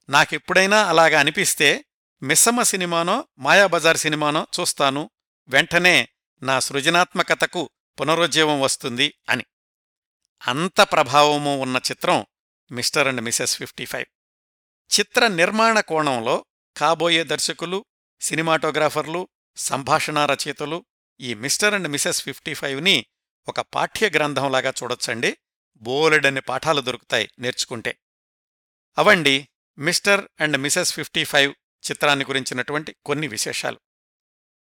[0.09, 1.85] నాకెప్పుడైనా అలాగా అనిపిస్తే
[2.23, 5.11] మిస్సమ్మ సినిమానో మాయాబజార్ సినిమానో చూస్తాను.
[5.49, 6.09] వెంటనే
[6.43, 9.45] నా సృజనాత్మకతకు పునరుజ్జీవం వస్తుంది అని.
[10.47, 12.27] అంత ప్రభావము ఉన్న చిత్రం
[12.71, 14.07] Mr and Mrs fifty five.
[14.99, 16.45] చిత్ర నిర్మాణ కోణంలో
[16.77, 17.85] కాబోయే దర్శకులు
[18.21, 20.85] సినిమాటోగ్రాఫర్లు సంభాషణ రచయితలు
[21.21, 23.07] ఈ మిస్టర్ అండ్ మిసెస్ ఫిఫ్టీ ఫైవ్ని
[23.49, 25.37] ఒక పాఠ్య గ్రంథంలాగా చూడొచ్చండి.
[25.77, 27.99] బోలెడన్ని పాఠాలు దొరుకుతాయి నేర్చుకుంటే.
[28.99, 31.55] అవండి Mr and Mrs fifty five
[31.90, 33.81] చిత్రాన్ని గురించినటువంటి కొన్ని విశేషాలు.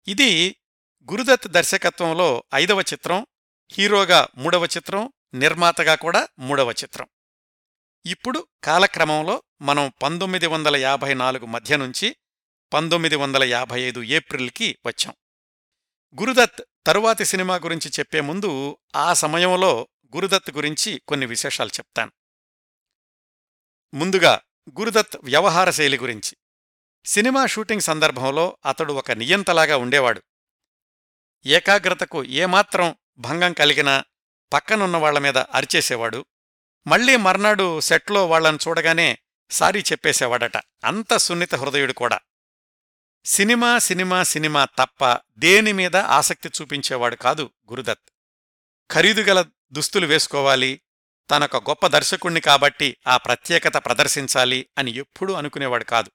[0.09, 0.57] ఇది
[1.13, 3.27] గురుదత్ దర్శకత్వంలో ఐదవ చిత్రం
[3.73, 7.07] హీరోగా మూడవ చిత్రం నిర్మాతగా కూడా మూడవ చిత్రం.
[8.07, 12.17] ఇప్పుడు కాలక్రమంలో మనం పంతొమ్మిది వందల యాభై నాలుగు మధ్య నుంచి
[12.73, 15.15] పంతొమ్మిది వందల యాభై ఐదు ఏప్రిల్కి వచ్చాం.
[16.21, 22.13] గురుదత్ తరువాతి సినిమా గురించి చెప్పే ముందు ఆ సమయంలో గురుదత్ గురించి కొన్ని విశేషాలు చెప్తాను.
[23.95, 24.41] ముందుగా
[24.81, 26.37] గురుదత్ వ్యవహార శైలి గురించి.
[27.07, 30.23] సినిమా షూటింగ్ సందర్భంలో అతడు ఒక నియంతలాగా ఉండేవాడు.
[31.47, 34.05] ఏకాగ్రతకు ఏమాత్రం భంగం కలిగినా
[34.53, 36.27] పక్కనున్న వాళ్ళ మీద అరిచేసేవాడు.
[36.87, 39.19] మళ్ళీ మర్నాడు సెట్లో వాళ్ళను చూడగానే
[39.51, 40.57] సారీ చెప్పేసేవాడట.
[40.57, 42.21] అంత సున్నిత హృదయుడు కూడా.
[43.25, 48.11] సినిమా సినిమా సినిమా తప్ప దేనిమీద ఆసక్తి చూపించేవాడు కాదు గురుదత్.
[48.93, 50.81] ఖరీదుగల దుస్తులు వేసుకోవాలి.
[51.31, 56.11] తనొక గొప్ప దర్శకుణ్ణి కాబట్టి ఆ ప్రత్యేకత ప్రదర్శించాలి అని ఎప్పుడూ అనుకునేవాడు కాదు.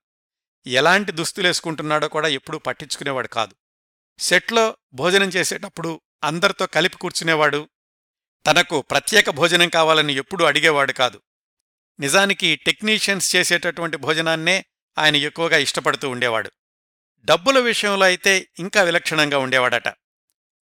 [0.67, 3.55] ఎలాంటి దుస్తులేసుకుంటున్నాడో కూడా ఎప్పుడూ పట్టించుకునేవాడు కాదు.
[4.19, 7.69] సెట్లో భోజనం చేసేటప్పుడు అందరితో కలిపి కూర్చునేవాడు.
[8.47, 11.21] తనకు ప్రత్యేక భోజనం కావాలని ఎప్పుడూ అడిగేవాడు కాదు.
[11.99, 14.65] నిజానికి టెక్నీషియన్స్ చేసేటటువంటి భోజనాన్నే
[14.97, 16.51] ఆయన ఎక్కువగా ఇష్టపడుతూ ఉండేవాడు.
[17.25, 19.87] డబ్బుల విషయంలో అయితే ఇంకా విలక్షణంగా ఉండేవాడట.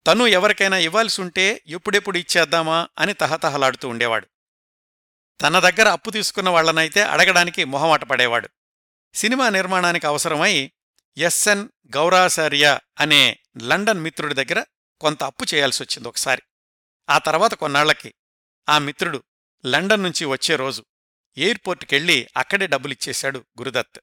[0.07, 4.27] తను ఎవరికైనా ఇవ్వాల్సి ఉంటే ఎప్పుడెప్పుడు ఇచ్చేద్దామా అని తహతహలాడుతూ ఉండేవాడు.
[5.41, 8.49] తన దగ్గర అప్పు తీసుకున్న వాళ్ళనైతే అడగడానికి మొహమాట పడేవాడు.
[9.15, 10.73] సినిమా నిర్మాణానికి అవసరమై
[11.17, 14.65] ఎస్ఎన్ గౌరాచార్య అనే లండన్ మిత్రుడి దగ్గర
[15.01, 16.43] కొంత అప్పు చేయాల్సొచ్చింది ఒకసారి.
[17.11, 18.15] ఆ తర్వాత కొన్నాళ్ళకి
[18.69, 19.25] ఆ మిత్రుడు
[19.67, 20.85] లండన్ నుంచి వచ్చే రోజు
[21.37, 24.01] ఎయిర్పోర్ట్కెళ్ళి అక్కడే డబ్బులిచ్చేశాడు గురుదత్.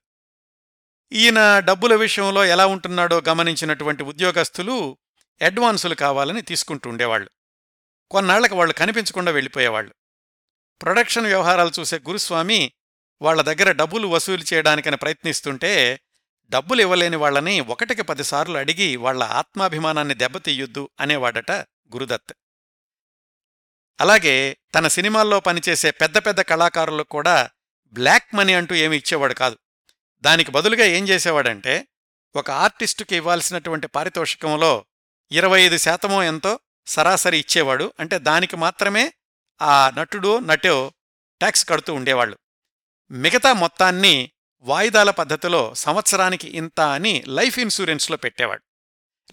[1.12, 4.98] ఈయన డబ్బుల విషయంలో ఎలా ఉంటున్నాడో గమనించినటువంటి ఉద్యోగస్తులు
[5.42, 7.30] అడ్వాన్సులు కావాలని తీసుకుంటూ ఉండేవాళ్ళు
[8.12, 9.94] కొన్నాళ్ళకు వాళ్ళు కనిపించకుండా వెళ్ళిపోయేవాళ్ళు
[10.82, 12.74] ప్రొడక్షన్ వ్యవహారాలు చూసే గురుస్వామి
[13.22, 16.00] వాళ్ళ దగ్గర డబ్బులు వసూలు చేయడానికని ప్రయత్నిస్తుంటే
[16.50, 21.52] డబ్బులు ఇవ్వలేని వాళ్ళని ఒకటికి పదిసార్లు అడిగి వాళ్ళ ఆత్మాభిమానాన్ని దెబ్బతీయొద్దు అనేవాడట
[21.94, 22.34] గురుదత్.
[24.02, 27.50] అలాగే తన సినిమాల్లో పనిచేసే పెద్ద పెద్ద కళాకారులకు కూడా
[27.94, 29.58] బ్లాక్ మనీ అంటూ ఏమి ఇచ్చేవాడు కాదు.
[30.22, 31.88] దానికి బదులుగా ఏం చేసేవాడంటే
[32.36, 34.86] ఒక ఆర్టిస్టుకి ఇవ్వాల్సినటువంటి పారితోషికంలో
[35.32, 37.94] ఇరవై ఐదు శాతమో ఎంతో సరాసరి ఇచ్చేవాడు.
[38.00, 39.14] అంటే దానికి మాత్రమే
[39.62, 40.94] ఆ నటుడో నటో
[41.40, 42.38] ట్యాక్స్ కడుతూ ఉండేవాళ్ళు.
[43.12, 48.64] మిగతా మొత్తాన్ని వాయిదాల పద్ధతిలో సంవత్సరానికి ఇంత అని లైఫ్ ఇన్సూరెన్స్లో పెట్టేవాడు.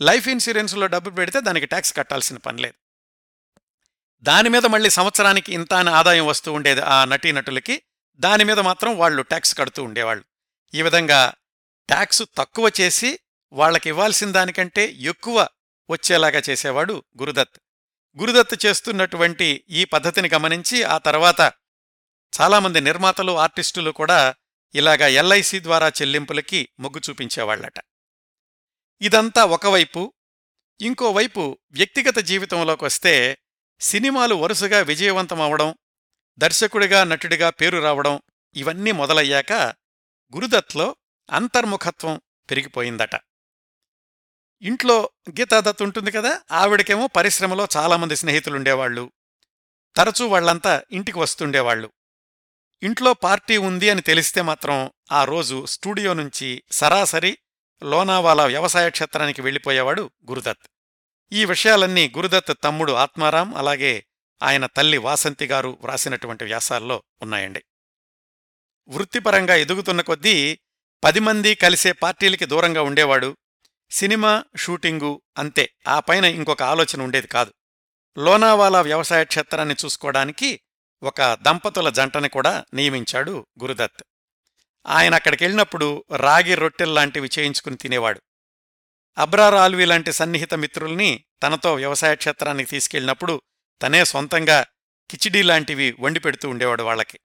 [0.03, 2.75] లైఫ్ ఇన్సూరెన్స్లో డబ్బు పెడితే దానికి ట్యాక్స్ కట్టాల్సిన పనిలేదు
[4.23, 7.83] దానిమీద మళ్ళీ సంవత్సరానికి ఇంత అని ఆదాయం వస్తూ ఉండేది ఆ నటీనటులకి
[8.17, 10.25] దానిమీద మాత్రం వాళ్ళు ట్యాక్స్ కడుతూ ఉండేవాళ్ళు.
[10.75, 11.35] ఈ విధంగా
[11.89, 13.19] ట్యాక్స్ తక్కువ చేసి
[13.53, 15.49] వాళ్ళకి ఇవ్వాల్సిన దానికంటే ఎక్కువ
[15.91, 17.61] వచ్చేలాగా చేసేవాడు గురుదత్.
[18.21, 21.53] గురుదత్ చేస్తున్నటువంటి ఈ పద్ధతిని గమనించి ఆ తర్వాత
[22.41, 24.35] చాలామంది నిర్మాతలు ఆర్టిస్టులు కూడా
[24.75, 27.75] ఇలాగా ఎల్ఐసి ద్వారా చెల్లింపులకి మొగ్గు చూపించేవాళ్ళట
[29.01, 30.13] ఇదంతా ఒకవైపు
[30.81, 33.39] ఇంకోవైపు వ్యక్తిగత జీవితంలోకొస్తే
[33.81, 35.75] సినిమాలు వరుసగా విజయవంతమవడం
[36.39, 38.21] దర్శకుడిగా నటుడిగా పేరు రావడం
[38.55, 39.53] ఇవన్నీ మొదలయ్యాక
[40.35, 40.97] గురుదత్లో
[41.31, 42.21] అంతర్ముఖత్వం
[42.51, 43.15] పెరిగిపోయిందట.
[44.63, 49.13] ఇంట్లో గీతాదత్ ఉంటుంది కదా ఆవిడకేమో పరిశ్రమలో చాలామంది స్నేహితులుండేవాళ్ళు
[49.97, 51.93] తరచూ వాళ్ళంతా ఇంటికి వస్తుండేవాళ్ళు
[52.83, 57.39] ఇంట్లో పార్టీ ఉంది అని తెలిస్తే మాత్రం ఆ రోజు స్టూడియో నుంచి సరాసరి
[57.83, 60.69] లోనావాలా వ్యవసాయ క్షేత్రానికి వెళ్ళిపోయేవాడు గురుదత్.
[61.33, 64.07] ఈ విషయాలన్నీ గురుదత్ తమ్ముడు ఆత్మారాం అలాగే
[64.43, 67.65] ఆయన తల్లి వాసంతి గారు వ్రాసినటువంటి వ్యాసాల్లో ఉన్నాయండి.
[68.89, 70.59] వృత్తిపరంగా ఎదుగుతున్న కొద్దీ
[71.05, 73.37] పది మంది కలిసే పార్టీలకి దూరంగా ఉండేవాడు.
[73.91, 77.53] సినిమా షూటింగు అంతే ఆ పైన ఇంకొక ఆలోచన ఉండేది కాదు.
[78.19, 80.61] లోనావాలా వ్యవసాయ క్షేత్రాన్ని చూసుకోవడానికి
[81.03, 84.03] ఒక దంపతుల జంటని కూడా నియమించాడు గురుదత్.
[84.87, 88.23] ఆయన అక్కడికెళ్ళినప్పుడు రాగి రొట్టెల్లాంటివి చేయించుకుని తినేవాడు.
[89.19, 93.43] అబ్రార్ ఆల్వీ లాంటి సన్నిహిత మిత్రుల్ని తనతో వ్యవసాయ క్షేత్రానికి తీసుకెళ్ళినప్పుడు
[93.83, 94.67] తనే సొంతంగా
[95.11, 97.21] కిచిడీ లాంటివి వండి పెడుతూ ఉండేవాడు వాళ్ళకి.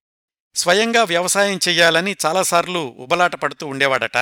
[0.55, 4.17] స్వయంగా వ్యవసాయం చెయ్యాలని చాలాసార్లు ఉబలాట పడుతూ ఉండేవాడట.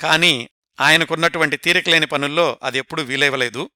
[0.00, 0.48] కాని
[0.80, 3.70] ఆయనకున్నటువంటి తీరికలేని పనుల్లో అది ఎప్పుడూ వీలేవలేదు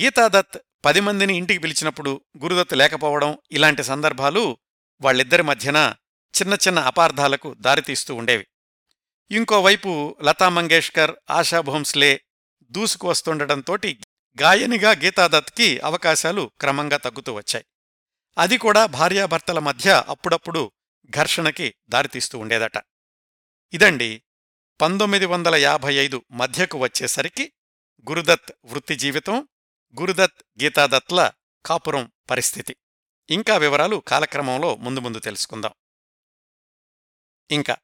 [0.00, 4.58] గీతాదత్ పది మందిని ఇంటికి పిలిచినప్పుడు గురుదత్ లేకపోవడం ఇలాంటి సందర్భాలు
[5.00, 5.94] వాళ్ళిద్దరి మధ్యన
[6.40, 8.46] చిన్న చిన్న అపార్థాలకు దారితీస్తూ ఉండేవి.
[9.30, 12.20] ఇంకోవైపు లతా మంగేష్కర్ ఆశా భోంస్లే
[14.42, 17.64] గాయనిగా గీతాదత్కి అవకాశాలు క్రమంగా తగ్గుతూ వచ్చాయి.
[18.38, 20.72] అది కూడా భార్యాభర్తల మధ్య అప్పుడప్పుడు
[21.16, 22.82] ఘర్షణకి దారితీస్తూ ఉండేదట.
[23.72, 24.22] ఇదండి
[24.80, 27.52] పంతొమ్మిది వందల యాభై ఐదు మధ్యకు వచ్చేసరికి
[28.10, 29.48] గురుదత్ వృత్తి జీవితం
[30.00, 31.32] గురుదత్ గీతాదత్ల
[31.66, 32.76] కాపురం పరిస్థితి.
[33.30, 35.72] ఇంకా వివరాలు కాలక్రమంలో ముందు ముందు తెలుసుకుందాం.
[37.50, 37.76] ఇంకా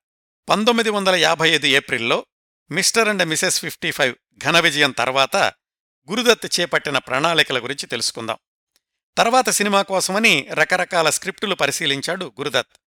[0.48, 2.26] పంతొమ్మిది వందల యాభై ఐదు ఏప్రిల్లో
[2.70, 4.14] Mr and Mrs fifty five
[4.44, 5.36] ఘన విజయం తర్వాత
[6.10, 8.38] గురుదత్ చేపట్టిన ప్రణాళికల గురించి తెలుసుకుందాం.
[9.16, 12.80] తర్వాత సినిమా కోసమని రకరకాల స్క్రిప్టులు పరిశీలించాడు గురుదత్.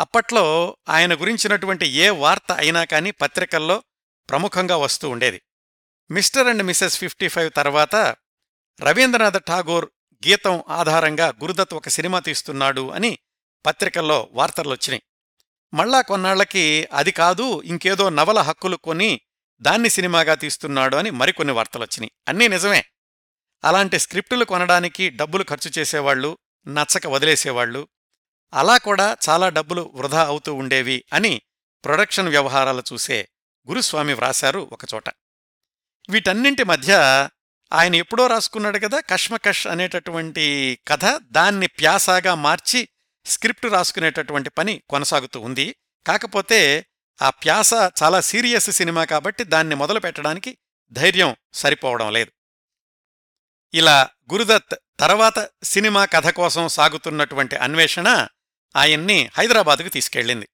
[0.00, 3.82] అప్పట్లో ఆయన గురించినటువంటి ఏ వార్త అయినా కానీ పత్రికల్లో
[4.30, 5.42] ప్రముఖంగా వస్తూ ఉండేది.
[6.10, 8.16] Mr and Mrs fifty five తర్వాత
[8.82, 9.88] రవీంద్రనాథ్ ఠాగూర్
[10.28, 13.18] గీతం ఆధారంగా గురుదత్ ఒక సినిమా తీస్తున్నాడు అని
[13.66, 15.02] పత్రికల్లో వార్తలొచ్చినాయి.
[15.74, 19.20] మళ్ళా కొన్నాళ్ళకి అది కాదు ఇంకేదో నవల హక్కులు కొని
[19.60, 22.12] దాన్ని సినిమాగా తీస్తున్నాడు అని మరికొన్ని వార్తలొచ్చినాయి.
[22.28, 22.84] అన్నీ నిజమే.
[23.64, 26.38] అలాంటి స్క్రిప్టులు కొనడానికి డబ్బులు ఖర్చు చేసేవాళ్ళు
[26.68, 27.88] నచ్చక వదిలేసేవాళ్ళు
[28.54, 31.42] అలా కూడా చాలా డబ్బులు వృధా అవుతూ ఉండేవి అని
[31.84, 33.28] ప్రొడక్షన్ వ్యవహారాలు చూసే
[33.68, 35.08] గురుస్వామి వ్రాశారు ఒకచోట.
[36.10, 36.94] వీటన్నింటి మధ్య
[37.72, 41.04] ఆయన ఎప్పుడో రాసుకున్నాడు కదా కష్మకష్ అనేటటువంటి కథ.
[41.22, 42.88] దాన్ని ప్యాసాగా మార్చి
[43.26, 45.76] స్క్రిప్ట్ రాసుకునేటటువంటి పని కొనసాగుతూ ఉంది.
[46.06, 46.86] కాకపోతే
[47.22, 50.58] ఆ ప్యాస చాలా సీరియస్ సినిమా కాబట్టి దాన్ని మొదలు పెట్టడానికి
[50.92, 52.32] ధైర్యం సరిపోవడం లేదు.
[53.74, 58.28] ఇలా గురుదత్ తర్వాత సినిమా కథ కోసం సాగుతున్నటువంటి అన్వేషణ
[58.76, 60.48] ఆయన్ని హైదరాబాదుకు తీసుకెళ్ళింది.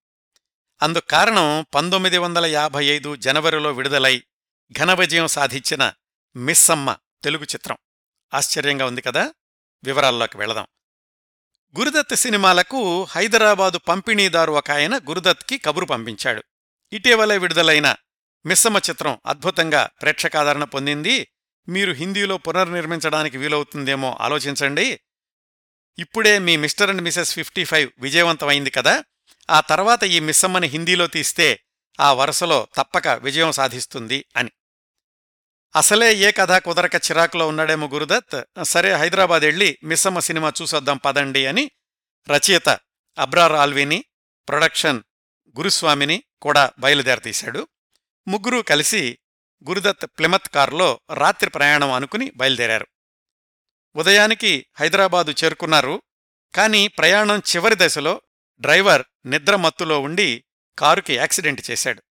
[0.83, 4.23] అందుకు కారణం పంతొమ్మిది వందల యాభై ఐదు జనవరిలో విడుదలై
[4.79, 5.93] ఘనవిజయం సాధించిన
[6.37, 6.97] మిస్సమ్మ.
[7.25, 7.77] తెలుగు చిత్రం.
[8.35, 9.35] ఆశ్చర్యంగా ఉంది కదా?
[9.85, 10.67] వివరాల్లోకి వెళదాం.
[11.79, 16.45] గురుదత్ సినిమాలకు హైదరాబాదు పంపిణీదారు ఒక ఆయన గురుదత్కి కబురు పంపించాడు.
[16.93, 17.95] ఇటీవలే విడుదలైన
[18.47, 21.29] మిస్సమ్మ చిత్రం అద్భుతంగా ప్రేక్షకాదరణ పొందింది.
[21.69, 25.01] మీరు హిందీలో పునర్నిర్మించడానికి వీలవుతుందేమో ఆలోచించండి.
[25.99, 29.05] ఇప్పుడే మీ Mr and Mrs fifty five విజయవంతమైంది కదా?
[29.51, 31.65] ఆ తర్వాత ఈ మిస్సమ్మని హిందీలో తీస్తే
[32.01, 34.51] ఆ వరుసలో తప్పక విజయం సాధిస్తుంది అని.
[35.77, 38.45] అసలే ఏ కథ కుదరక చిరాకులో ఉన్నాడేమో గురుదత్.
[38.63, 41.71] సరే హైదరాబాద్ వెళ్ళి మిస్సమ్మ సినిమా చూసొద్దాం పదండి అని
[42.31, 42.69] రచయిత
[43.19, 44.05] అబ్రార్ ఆల్వీని
[44.49, 45.03] ప్రొడక్షన్
[45.59, 47.69] గురుస్వామిని కూడా బయలుదేరతీశాడు.
[48.29, 49.19] ముగ్గురూ కలిసి
[49.69, 52.87] గురుదత్ ప్లిమత్ కారులో రాత్రి ప్రయాణం అనుకుని బయలుదేరారు.
[53.97, 56.03] ఉదయానికి హైదరాబాదు చేరుకున్నారు.
[56.55, 58.23] కాని ప్రయాణం చివరి దశలో
[58.61, 60.45] డ్రైవర్ నిద్రమత్తులో ఉండి
[60.79, 62.03] కారుకి యాక్సిడెంట్ చేశాడు.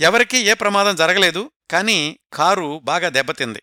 [0.00, 3.62] ఎవరికీ ఏ ప్రమాదం జరగలేదు కాని కారు బాగా దెబ్బతింది.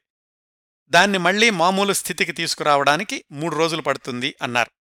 [0.90, 4.72] దాన్ని మళ్ళీ మామూలు స్థితికి తీసుకురావడానికి మూడు రోజులు పడుతుంది అన్నారు.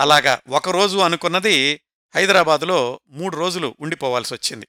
[0.00, 1.80] అలాగా ఒకరోజు అనుకున్నది
[2.14, 4.68] హైదరాబాదులో మూడు రోజులు ఉండిపోవాల్సొచ్చింది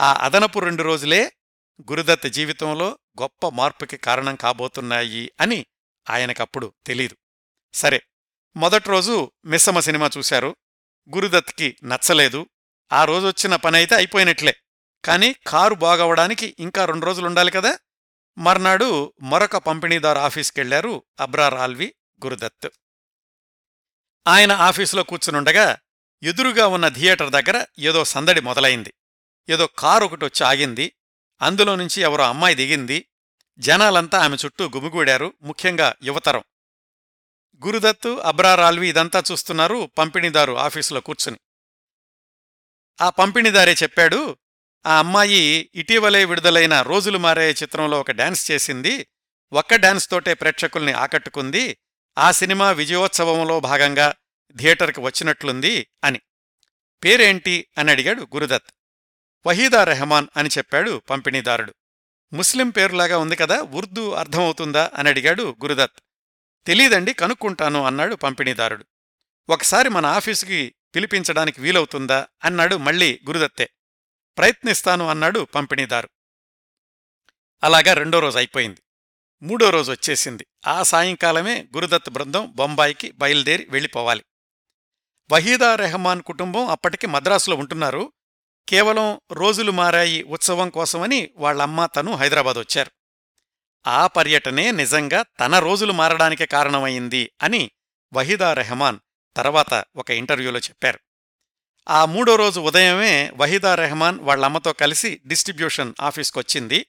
[0.00, 1.32] ఆ అదనపు రెండు రోజులే
[1.90, 5.66] గురుదత్ జీవితంలో గొప్ప మార్పుకి కారణం కాబోతున్నాయి అని
[6.10, 7.16] ఆయనకప్పుడు తెలీదు.
[7.74, 8.02] సరే
[8.56, 10.56] మొదటి రోజు మిస్సమ్మ సినిమా చూశారు.
[11.14, 12.46] గురుదత్కి నచ్చలేదు.
[12.92, 14.56] ఆ రోజొచ్చిన పనైతే అయిపోయినట్లే.
[15.04, 17.78] కాని కారు బాగవడానికి ఇంకా రెండు రోజులుండాలి కదా.
[18.38, 22.68] మర్నాడు మరొక పంపిణీదారు ఆఫీస్కెళ్ళారు అబ్రార్ ఆల్వి గురుదత్.
[24.28, 25.78] ఆయన ఆఫీసులో కూర్చునుండగా
[26.22, 28.94] ఎదురుగా ఉన్న థియేటర్ దగ్గర ఏదో సందడి మొదలైంది.
[29.48, 30.92] ఏదో కారు ఒకటొచ్చి ఆగింది.
[31.42, 33.06] అందులో నుంచి ఎవరో అమ్మాయి దిగింది.
[33.58, 35.34] జనాలంతా ఆమె చుట్టూ గుమిగూడారు.
[35.42, 36.42] ముఖ్యంగా యువతరం.
[37.66, 41.38] గురుదత్తు అబ్రారాల్వి ఇదంతా చూస్తున్నారు పంపిణీదారు ఆఫీసులో కూర్చుని.
[43.00, 44.36] ఆ పంపిణీదారే చెప్పాడు
[44.86, 49.06] ఆ అమ్మాయి ఇటీవలే విడుదలైన రోజులు మారే చిత్రంలో ఒక డాన్స్ చేసింది.
[49.52, 51.78] ఒక్క డాన్స్ తోటే ప్రేక్షకుల్ని ఆకట్టుకుంది.
[52.18, 54.14] ఆ సినిమా విజయోత్సవంలో భాగంగా
[54.56, 56.20] థియేటర్కి వచ్చినట్లుంది అని.
[57.04, 58.74] పేరేంటి అని అడిగాడు గురుదత్.
[59.46, 61.74] వహీదా రెహమాన్ అని చెప్పాడు పంపిణీదారుడు.
[62.32, 66.00] ముస్లిం పేరులాగా ఉంది కదా ఉర్దూ అర్థమవుతుందా అని అడిగాడు గురుదత్.
[66.66, 68.86] తెలీదండి కనుక్కుంటాను అన్నాడు పంపిణీదారుడు.
[69.48, 73.70] ఒకసారి మన ఆఫీసుకి పిలిపించడానికి వీలవుతుందా అన్నాడు మళ్ళీ గురుదత్తే.
[74.40, 76.08] ప్రయత్నిస్తాను అన్నాడు పంపిణీదారు.
[77.62, 78.82] అలాగా రెండో రోజు అయిపోయింది.
[79.42, 80.46] మూడో రోజు వచ్చేసింది.
[80.66, 84.24] ఆ సాయంకాలమే గురుదత్ బృందం బొంబాయికి బయలుదేరి వెళ్ళిపోవాలి.
[85.32, 88.12] వహీదా రెహమాన్ కుటుంబం అప్పటికి మద్రాసులో ఉంటున్నారు.
[88.68, 92.90] కేవలం రోజులు మారాయి ఉత్సవం కోసమని వాళ్ళమ్మ తను హైదరాబాద్ వచ్చారు.
[93.86, 97.70] ఆ పర్యటనే నిజంగా తన రోజులు మారడానికి కారణమైంది అని
[98.12, 98.98] వహీదా రెహమాన్
[99.36, 101.00] తర్వాత ఒక ఇంటర్వ్యూలో చెప్పారు.
[101.88, 106.86] ఆ మూడో రోజు ఉదయమే వహీదా రెహమాన్ వాళ్ళమ్మతో కలిసి డిస్ట్రిబ్యూషన్ ఆఫీస్కొచ్చింది.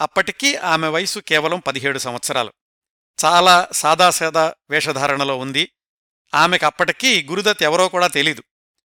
[0.00, 2.52] అప్పటికీ ఆమె వయసు కేవలం పదిహేడు సంవత్సరాలు.
[3.24, 5.70] చాలా సాదాసాదా వేషధారణలో ఉంది.
[6.34, 8.42] ఆమెకు అప్పటికీ గురుదత్ ఎవరో కూడా తెలీదు.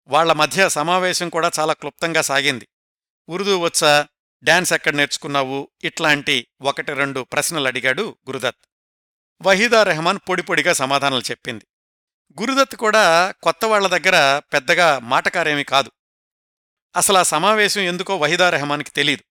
[0.08, 2.68] వాళ్ళ మధ్య సమావేశం కూడా చాలా క్లుప్తంగా సాగింది.
[3.30, 4.08] ఉర్దూ వచ్చా?
[4.44, 5.68] డాన్స్ ఎక్కడ నేర్చుకున్నావు?
[5.84, 8.56] ఇట్లాంటి ఒకటి రెండు ప్రశ్నలు అడిగాడు గురుదత్.
[9.42, 11.66] వహీదా రెహమాన్ పొడిపొడిగా సమాధానాలు చెప్పింది.
[12.40, 15.92] గురుదత్ కూడా కొత్త వాళ్ళ దగ్గర పెద్దగా మాటకారేమీ కాదు.
[16.96, 19.24] అసలు ఆ సమావేశం ఎందుకో వహీదా రెహమాన్కి తెలీదు.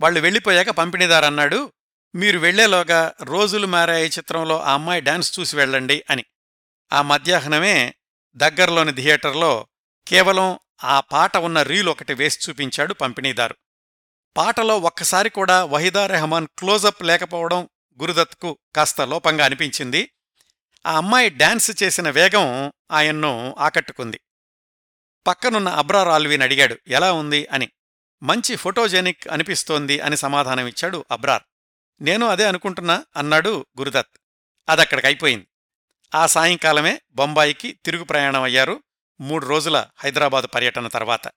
[0.00, 1.72] వాళ్ళు వెళ్ళిపోయాక పంపిణీదారన్నాడు
[2.14, 6.24] మీరు వెళ్ళేలోగా రోజులు మారాయి చిత్రంలో ఆ అమ్మాయి డాన్స్ చూసి వెళ్ళండి అని.
[6.92, 7.94] ఆ మధ్యాహ్నమే
[8.36, 9.66] దగ్గరలోని థియేటర్లో
[10.08, 13.56] కేవలం ఆ పాట ఉన్న రీల్ ఒకటి వేసి చూపించాడు పంపిణీదారు.
[14.36, 17.68] పాటలో ఒక్కసారి కూడా వహీదా రెహమాన్ క్లోజప్ లేకపోవడం
[18.00, 20.10] గురుదత్కు కాస్త లోపంగా అనిపించింది.
[20.86, 24.20] ఆ అమ్మాయి డాన్స్ చేసిన వేగం ఆయన్ను ఆకట్టుకుంది.
[25.26, 27.46] పక్కనున్న అబ్రార్ ఆల్వీని అడిగాడు ఎలా ఉంది?
[27.52, 27.68] అని.
[28.22, 31.42] మంచి ఫోటోజెనిక్ అనిపిస్తోంది అని సమాధానమిచ్చాడు అబ్రార్
[32.00, 34.18] నేను అదే అనుకుంటున్నా అన్నాడు గురుదత్.
[34.68, 35.46] అదక్కడికైపోయింది
[36.14, 38.82] ఆ సాయంకాలమే బొంబాయికి తిరుగు ప్రయాణం అయ్యారు
[39.20, 41.30] మూడు రోజుల హైదరాబాదు పర్యటన తర్వాత.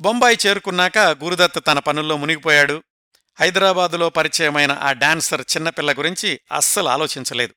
[0.00, 2.82] బొంబాయి చేరుకున్నాక గురుదత్ తన పనుల్లో మునిగిపోయాడు.
[3.40, 7.54] హైదరాబాదులో పరిచయమైన ఆ డాన్సర్ చిన్నపిల్ల గురించి అస్సలు ఆలోచించలేదు.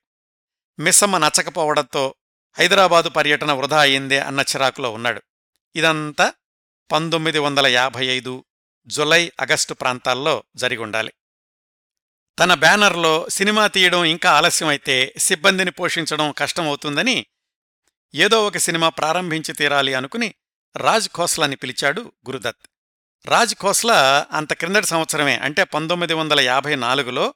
[0.80, 2.14] మిస్సమ్మ నచ్చకపోవడంతో
[2.58, 5.22] హైదరాబాదు పర్యటన వృధా అయిందే అన్న చిరాకులో ఉన్నాడు.
[5.76, 6.32] ఇదంతా
[6.92, 8.44] పంతొమ్మిది వందల యాభై ఐదు
[8.86, 11.12] జులై ఆగస్టు ప్రాంతాల్లో జరిగుండాలి.
[12.38, 17.26] తన బ్యానర్లో సినిమా తీయడం ఇంకా ఆలస్యమైతే సిబ్బందిని పోషించడం కష్టమవుతుందని
[18.14, 20.34] ఏదో ఒక సినిమా ప్రారంభించి తీరాలి అనుకుని
[20.76, 22.68] రాజ్ ఖోస్లాని పిలిచాడు గురుదత్.
[23.26, 27.34] రాజ్ ఖోస్లా అంత క్రిందటి సంవత్సరమే అంటే పంతొమ్మిది వందల యాభై నాలుగులో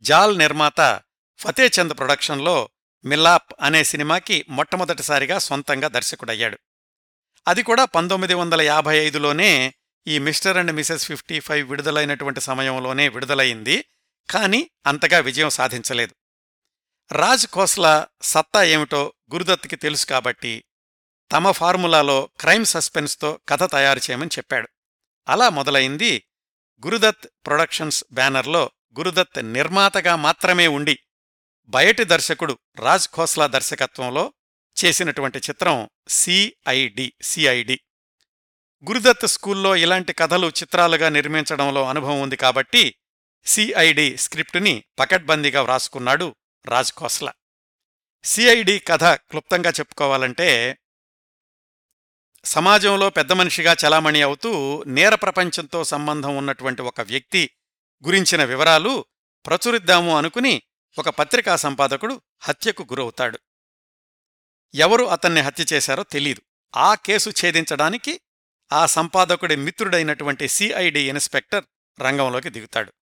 [0.00, 1.00] జాల్ నిర్మాత
[1.38, 2.68] ఫతేచంద్ ప్రొడక్షన్లో
[3.04, 6.58] మిల్లాప్ అనే సినిమాకి మొట్టమొదటిసారిగా సొంతంగా దర్శకుడయ్యాడు.
[7.48, 9.74] అది కూడా పంతొమ్మిది వందల యాభై ఐదులోనే
[10.06, 13.84] ఈ Mr and Mrs fifty five విడుదలైనటువంటి సమయంలోనే విడుదలయింది
[14.30, 16.14] కానీ అంతగా విజయం సాధించలేదు.
[17.12, 20.64] రాజ్ ఖోస్లా సత్తా ఏమిటో గురుదత్కి తెలుసు కాబట్టి
[21.32, 24.68] తమ ఫార్ములాలో క్రైమ్ సస్పెన్స్తో కథ తయారు చేయమని చెప్పాడు.
[25.28, 26.24] అలా మొదలైంది
[26.86, 30.98] గురుదత్ ప్రొడక్షన్స్ బ్యానర్లో గురుదత్ నిర్మాతగా మాత్రమే ఉండి
[31.68, 34.32] బయటి దర్శకుడు రాజ్ ఖోస్లా దర్శకత్వంలో
[34.84, 37.80] చేసినటువంటి చిత్రం సిఐడి సిఐడి
[38.90, 42.94] గురుదత్ స్కూల్లో ఇలాంటి కథలు చిత్రాలుగా నిర్మించడంలో అనుభవం ఉంది కాబట్టి
[43.46, 47.32] సిఐడి స్క్రిప్టుని పకడ్బందీగా వ్రాసుకున్నాడు రాజ్ ఖోస్లా.
[48.24, 50.78] సిఐడి కథ క్లుప్తంగా చెప్పుకోవాలంటే
[52.44, 57.50] సమాజంలో పెద్ద మనిషిగా చలామణి అవుతూ నేర ప్రపంచంతో సంబంధం ఉన్నటువంటి ఒక వ్యక్తి
[58.06, 59.04] గురించిన వివరాలు
[59.46, 60.62] ప్రచురిద్దాము అనుకుని
[60.98, 63.38] ఒక పత్రికా సంపాదకుడు హత్యకు గురవుతాడు.
[64.74, 66.42] ఎవరు అతన్ని హత్య చేశారో తెలీదు.
[66.76, 68.20] ఆ కేసు ఛేదించడానికి
[68.72, 71.64] ఆ సంపాదకుడి మిత్రుడైనటువంటి సిఐడి ఇన్స్పెక్టర్
[72.00, 72.92] రంగంలోకి దిగుతాడు.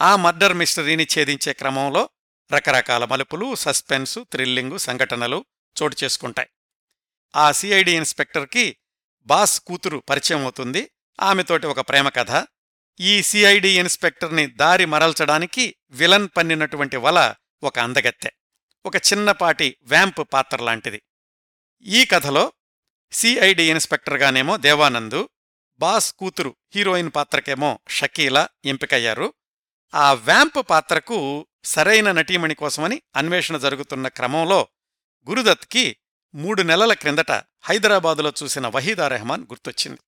[0.00, 2.10] ఆ మర్డర్ మిస్టరీని ఛేదించే క్రమంలో
[2.52, 5.44] రకరకాల మలుపులు సస్పెన్సు థ్రిల్లింగు సంఘటనలు
[5.82, 6.48] చోటు చేసుకుంటాయి.
[7.36, 8.76] ఆ సిఐడి ఇన్స్పెక్టర్కి
[9.22, 10.90] బాస్ కూతురు పరిచయం అవుతుంది.
[11.20, 12.46] ఆమెతోటి ఒక ప్రేమ కథ.
[13.00, 18.30] ఈ సిఐడి ఇన్స్పెక్టర్ని దారి మరల్చడానికి విలన్ పన్నినటువంటి వల ఒక అందగత్తె
[18.86, 21.02] ఒక చిన్నపాటి వ్యాంప్ పాత్ర లాంటిది.
[21.82, 22.52] ఈ కథలో
[23.12, 25.28] సిఐడి ఇన్స్పెక్టర్గానేమో దేవానందు
[25.78, 29.34] బాస్ కూతురు హీరోయిన్ పాత్రకేమో షకీలా ఎంపికయ్యారు.
[29.94, 34.68] ఆ వ్యాంప్ పాత్రకు సరైన నటీమణి కోసమని అన్వేషణ జరుగుతున్న క్రమంలో
[35.28, 35.96] గురుదత్కి
[36.34, 40.00] మూడు నెలల క్రిందట హైదరాబాదులో చూసిన వహీదా రెహమాన్ గుర్తొచ్చింది.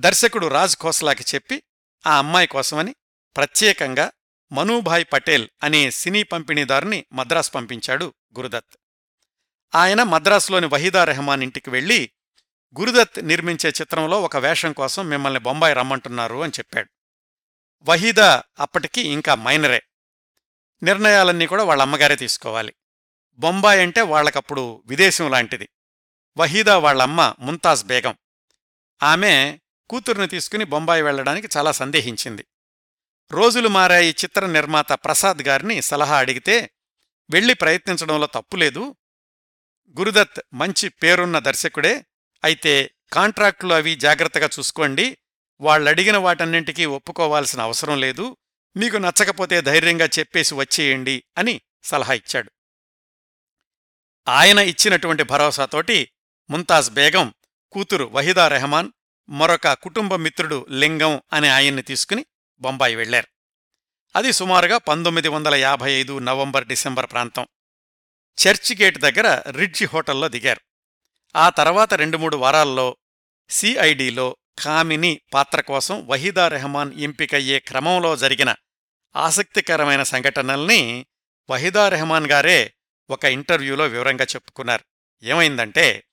[0.00, 1.62] దర్శకుడు రాజ్ ఖోస్లాకి చెప్పి
[2.06, 2.94] ఆ అమ్మాయి కోసమని
[3.36, 4.12] ప్రత్యేకంగా
[4.52, 8.76] మనూభాయ్ పటేల్ అనే సినీ పంపిణీదారుని మద్రాస్ పంపించాడు గురుదత్.
[9.74, 12.10] ఆయన మద్రాసులోని వహీదా రెహమాన్ ఇంటికి వెళ్ళి
[12.80, 16.90] గురుదత్ నిర్మించే చిత్రంలో ఒక వేషం కోసం మిమ్మల్ని బొంబాయి రమ్మంటున్నారు అని చెప్పాడు.
[17.82, 19.82] వహీదా అప్పటికి ఇంకా మైనరే.
[20.82, 22.74] నిర్ణయాలన్నీ కూడా వాళ్ళ అమ్మగారే తీసుకోవాలి.
[23.38, 25.68] బొంబాయి అంటే వాళ్ళకప్పుడు విదేశం లాంటిది.
[26.36, 28.14] వహీదా వాళ్ళమ్మ ముంతాజ్ బేగం.
[29.02, 29.58] ఆమె
[29.90, 32.44] కూతుర్ని తీసుకుని బొంబాయి వెళ్ళడానికి చాలా సందేహించింది.
[33.30, 36.70] రోజులు మారాయి చిత్ర నిర్మాత ప్రసాద్ గారిని సలహా అడిగితే
[37.30, 38.96] వెళ్ళి ప్రయత్నించడంలో తప్పులేదు
[39.98, 42.04] గురుదత్ మంచి పేరున్న దర్శకుడే.
[42.44, 45.18] అయితే కాంట్రాక్టులు అవి జాగ్రత్తగా చూసుకోండి.
[45.60, 48.36] వాళ్ళడిగిన వాటన్నింటికీ ఒప్పుకోవాల్సిన అవసరం లేదు.
[48.76, 52.50] మీకు నచ్చకపోతే ధైర్యంగా చెప్పేసి వచ్చేయండి అని సలహా ఇచ్చాడు.
[54.28, 56.08] ఆయన ఇచ్చినటువంటి భరోసాతోటి
[56.50, 57.34] ముంతాజ్ బేగం
[57.72, 58.92] కూతురు వహీదా రెహమాన్
[59.28, 62.26] మరొక కుటుంబ మిత్రుడు లింగం అనే ఆయన్ని తీసుకుని
[62.62, 63.28] బొంబాయి వెళ్ళారు
[64.16, 67.46] అది సుమారుగా పంతొమ్మిది వందల యాభై ఐదు నవంబర్ డిసెంబర్ ప్రాంతం.
[68.38, 70.60] చర్చిగేట్ దగ్గర రిడ్జి హోటల్లో దిగారు.
[71.36, 72.96] ఆ తర్వాత రెండు మూడు వారాల్లో
[73.50, 78.54] సిఐడిలో కామిని పాత్ర కోసం వహీదా రెహమాన్ ఎంపికయ్యే క్రమంలో జరిగిన
[79.16, 81.06] ఆసక్తికరమైన సంఘటనల్ని
[81.50, 82.74] వహీదా రెహమాన్ గారే
[83.10, 84.84] ఒక ఇంటర్వ్యూలో వివరంగా చెప్పుకున్నారు.
[85.22, 86.04] ఏమైందంటే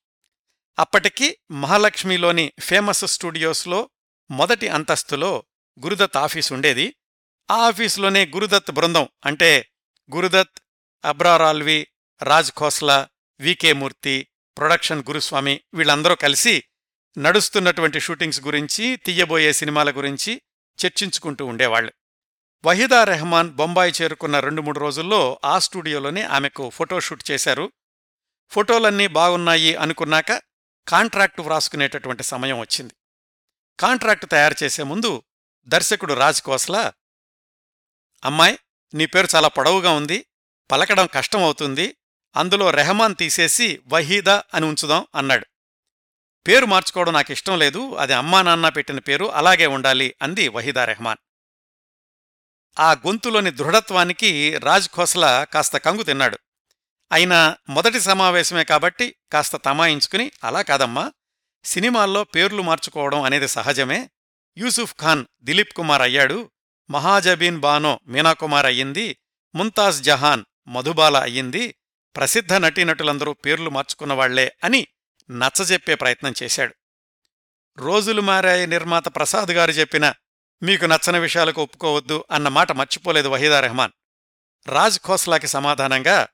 [0.80, 3.90] అప్పటికి మహాలక్ష్మిలోని ఫేమస్ స్టూడియోస్లో
[4.32, 5.44] మొదటి అంతస్తులో
[5.82, 6.96] గురుదత్ ఆఫీస్ ఉండేది.
[7.52, 9.70] ఆ ఆఫీసులోనే గురుదత్ బృందం అంటే
[10.15, 10.60] Guru Dutt
[11.06, 11.88] Abrar Alvi
[12.24, 13.08] Raj Khosla
[13.39, 16.63] V K Murthy production Guruswamy వీళ్ళందరూ కలిసి
[17.18, 20.42] నడుస్తున్నటువంటి షూటింగ్స్ గురించి తీయబోయే సినిమాల గురించి
[20.86, 21.94] చర్చించుకుంటూ ఉండేవాళ్ళు
[22.65, 27.72] వహీదా రెహమాన్ బొంబాయి చేరుకున్న రెండు మూడు రోజుల్లో ఆ స్టూడియోలోనే ఆమెకు ఫోటోషూట్ చేశారు.
[28.50, 30.32] ఫోటోలన్నీ బాగున్నాయి అనుకున్నాక
[30.88, 32.94] కాంట్రాక్టు వ్రాసుకునేటటువంటి సమయం వచ్చింది.
[33.80, 35.24] కాంట్రాక్టు తయారు చేసే ముందు
[35.67, 36.93] దర్శకుడు రాజ్ కోస్లా
[38.26, 38.60] అమ్మాయి
[38.93, 40.26] నీ పేరు చాలా పొడవుగా ఉంది
[40.72, 41.95] పలకడం కష్టం అవుతుంది
[42.36, 45.45] అందులో రెహమాన్ తీసేసి వహీదా అని ఉంచుదాం అన్నాడు.
[46.48, 51.17] పేరు మార్చుకోవడం నాకిష్టం లేదు అది అమ్మా నాన్న పెట్టిన పేరు అలాగే ఉండాలి అంది వహీదా రెహమాన్.
[52.80, 56.39] ఆ గొంతులోని దృఢత్వానికి రాజ్ ఖోస్లా కాస్త కంగు తిన్నాడు.
[57.12, 61.12] అయినా మొదటి సమావేశమే కాబట్టి కాస్త తమాయించుకుని అలా కాదమ్మా
[61.63, 64.10] సినిమాల్లో పేర్లు మార్చుకోవడం అనేది సహజమే
[64.60, 66.52] యూసుఫ్ ఖాన్ దిలీప్ కుమార్ అయ్యాడు.
[66.89, 69.17] మహాజబీన్ బానో మీనాకుమార్ అయ్యింది.
[69.56, 71.76] ముంతాజ్ జహాన్ మధుబాల అయ్యింది.
[72.15, 74.88] ప్రసిద్ధ నటీనటులందరూ పేర్లు మార్చుకున్నవాళ్ళే అని
[75.32, 76.76] నచ్చజెప్పే ప్రయత్నం చేశాడు.
[77.78, 80.13] రోజులు మారాయి నిర్మాత ప్రసాద్ గారు చెప్పిన
[80.63, 83.91] మీకు నచ్చని విషయాలకు ఒప్పుకోవద్దు అన్న మాట మర్చిపోలేదు వహీదా రెహమాన్.
[84.67, 86.28] రాజ్ ఖోస్లాకి సమాధానంగా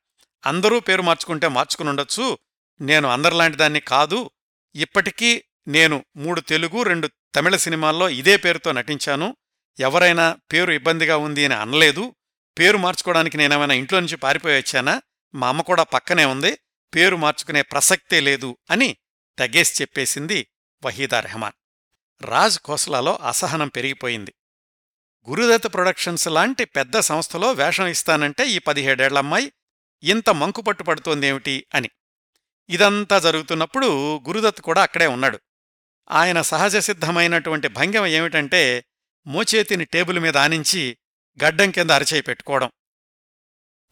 [0.45, 2.38] అందరూ పేరు మార్చుకుంటే మార్చుకునుండొచ్చు.
[2.81, 4.29] నేను అందరిలాంటి దాన్ని కాదు.
[4.75, 9.37] ఇప్పటికీ నేను మూడు తెలుగు రెండు తమిళ సినిమాల్లో ఇదే పేరుతో నటించాను.
[9.79, 12.15] ఎవరైనా పేరు ఇబ్బందిగా ఉంది అని అనలేదు.
[12.59, 15.01] పేరు మార్చుకోవడానికి నేనేమైనా ఇంట్లో నుంచి పారిపోయి వచ్చానా?
[15.36, 16.57] మా అమ్మ కూడా పక్కనే ఉంది.
[16.95, 18.97] పేరు మార్చుకునే ప్రసక్తే లేదు అని
[19.39, 20.47] తగేసి చెప్పేసింది
[20.86, 21.53] వహీదా రెహమాన్.
[22.25, 24.33] రాజ్ ఖోస్లాలో అసహనం పెరిగిపోయింది.
[25.29, 29.51] గురుదత్ ప్రొడక్షన్స్ లాంటి పెద్ద సంస్థలో వేషం ఇస్తానంటే ఈ పదిహేడేళ్ళమ్మాయి
[30.03, 31.89] ఇంత మంకుపట్టు పడుతోందేమిటి అని.
[32.69, 35.39] ఇదంతా జరుగుతున్నప్పుడు గురుదత్ కూడా అక్కడే ఉన్నాడు.
[36.12, 38.86] ఆయన సహజసిద్ధమైనటువంటి భంగిమ ఏమిటంటే
[39.28, 40.97] మోచేతిని టేబుల్ మీద ఆనించి
[41.43, 42.72] గడ్డం కింద అరచేయి పెట్టుకోవడం.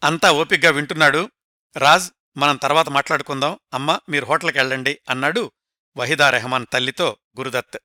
[0.04, 1.30] అంతా ఓపిగ్గా వింటున్నాడు.
[1.76, 3.58] రాజ్ మనం తర్వాత మాట్లాడుకుందాం.
[3.74, 5.52] అమ్మా మీరు హోటల్కి వెళ్ళండి అన్నాడు
[5.96, 7.78] వహీదా రెహమాన్ తల్లితో గురుదత్.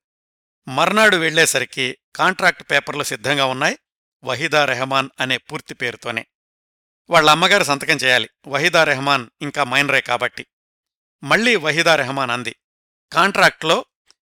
[0.67, 3.77] మర్నాడు వెళ్ళేసరికి కాంట్రాక్ట్ పేపర్లు సిద్ధంగా ఉన్నాయి
[4.23, 6.27] వహీదా రెహమాన్ అనే పూర్తి పేరుతోనే.
[7.09, 8.29] వాళ్ళ అమ్మగారు సంతకం చేయాలి.
[8.47, 10.45] వహీదా రెహమాన్ ఇంకా మైనరే కాబట్టి.
[11.23, 12.55] మళ్ళీ వహీదా రెహమాన్ అంది
[13.13, 13.85] కాంట్రాక్ట్లో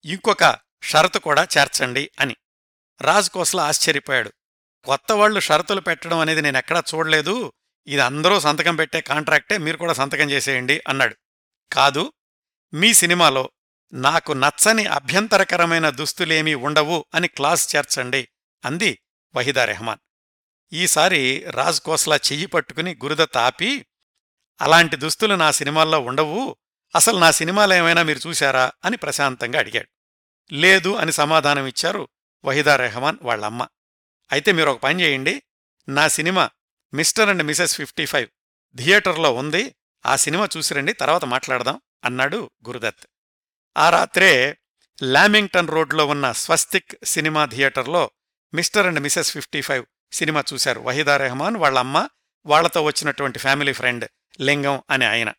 [0.07, 2.35] ఇంకొక షరతు కూడా చేర్చండి అని.
[3.01, 4.33] రాజ్కోస్లా ఆశ్చర్యపోయాడు.
[4.83, 7.53] కొత్తవాళ్ళు షరతులు పెట్టడం అనేది నేనెక్కడా చూడలేదు.
[7.87, 11.15] ఇది అందరూ సంతకం పెట్టే కాంట్రాక్టే మీరు కూడా సంతకం చేసేయండి అన్నాడు.
[11.73, 12.13] కాదు
[12.73, 13.51] మీ సినిమాలో
[13.93, 18.27] నాకు నచ్చని అభ్యంతరకరమైన దుస్తులేమీ ఉండవు అని క్లాస్ చేర్చండి
[18.65, 18.99] అంది
[19.35, 19.99] వహీదా రెహమాన్.
[20.73, 23.85] ఈసారి రాజ్ కోస్లా చెయ్యి పట్టుకుని గురుద ఆపి
[24.61, 26.57] అలాంటి దుస్తులు నా సినిమాల్లో ఉండవు.
[26.95, 28.71] అసలు నా సినిమాలేమైనా మీరు చూశారా?
[28.85, 29.96] అని ప్రశాంతంగా అడిగాడు.
[30.51, 32.09] లేదు అని సమాధానం ఇచ్చారు
[32.45, 33.67] వహీదా రెహమాన్ వాళ్ళమ్మ.
[34.31, 35.43] అయితే మీరు ఒక పని చేయండి
[35.89, 36.49] నా cinema
[36.93, 38.27] Mr and Mrs fifty five
[38.75, 39.75] థియేటర్లో ఉంది
[40.05, 43.07] ఆ సినిమా చూసిరండి తర్వాత మాట్లాడదాం అన్నాడు గురుదత్.
[43.77, 44.57] ఆ రాత్రే
[45.03, 48.11] లామింగ్టన్ రోడ్లో ఉన్న స్వస్తిక్ సినిమా థియేటర్లో
[48.53, 52.09] Mr and Mrs fifty five cinema చూశారు వహీదా రెహమాన్ వాళ్ళమ్మ
[52.45, 54.09] వాళ్ళతో వచ్చినటువంటి ఫ్యామిలీ ఫ్రెండ్
[54.41, 55.33] లింగం అనే ఆయన.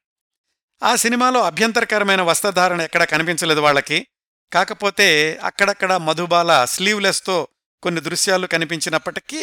[0.83, 4.07] ఆ సినిమాలో అభ్యంతరకరమైన వస్త్రధారణ ఎక్కడా కనిపించలేదు వాళ్ళకి.
[4.53, 7.49] కాకపోతే అక్కడక్కడ మధుబాల స్లీవ్లెస్తో
[7.83, 9.43] కొన్ని దృశ్యాలు కనిపించినప్పటికీ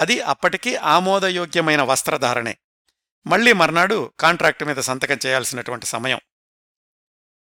[0.00, 2.58] అది అప్పటికీ ఆమోదయోగ్యమైన వస్త్రధారణే.
[3.26, 6.20] మళ్ళీ మర్నాడు కాంట్రాక్టు మీద సంతకం చేయాల్సినటువంటి సమయం.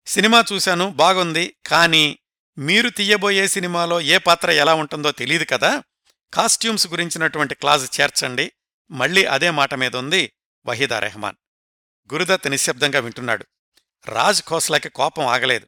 [0.06, 2.18] సినిమా చూశాను బాగుంది కానీ
[2.58, 5.82] మీరు తీయబోయే సినిమాలో ఏ పాత్ర ఎలా ఉంటుందో తెలియదు కదా.
[6.34, 8.52] కాస్ట్యూమ్స్ గురించినటువంటి క్లాజ్ చేర్చండి
[8.90, 10.32] మళ్ళీ అదే మాట మీద ఉంది
[10.66, 11.36] వహీదా రెహమాన్.
[12.12, 13.46] గురుదత్ నిశ్శబ్దంగా వింటున్నాడు.
[14.06, 15.66] రాజ్ ఖోస్లాకి కోపం ఆగలేదు.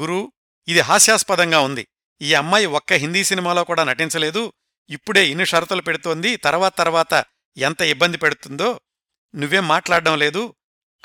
[0.00, 0.32] గురు
[0.68, 1.86] ఇది హాస్యాస్పదంగా ఉంది.
[2.22, 4.52] ఈ అమ్మాయి ఒక్క హిందీ సినిమాలో కూడా నటించలేదు.
[4.90, 6.36] ఇప్పుడే ఇన్ని షరతులు పెడుతోంది.
[6.36, 7.24] తర్వాత తర్వాత
[7.56, 8.80] ఎంత ఇబ్బంది పెడుతుందో
[9.34, 10.54] నువ్వేం మాట్లాడడం లేదు.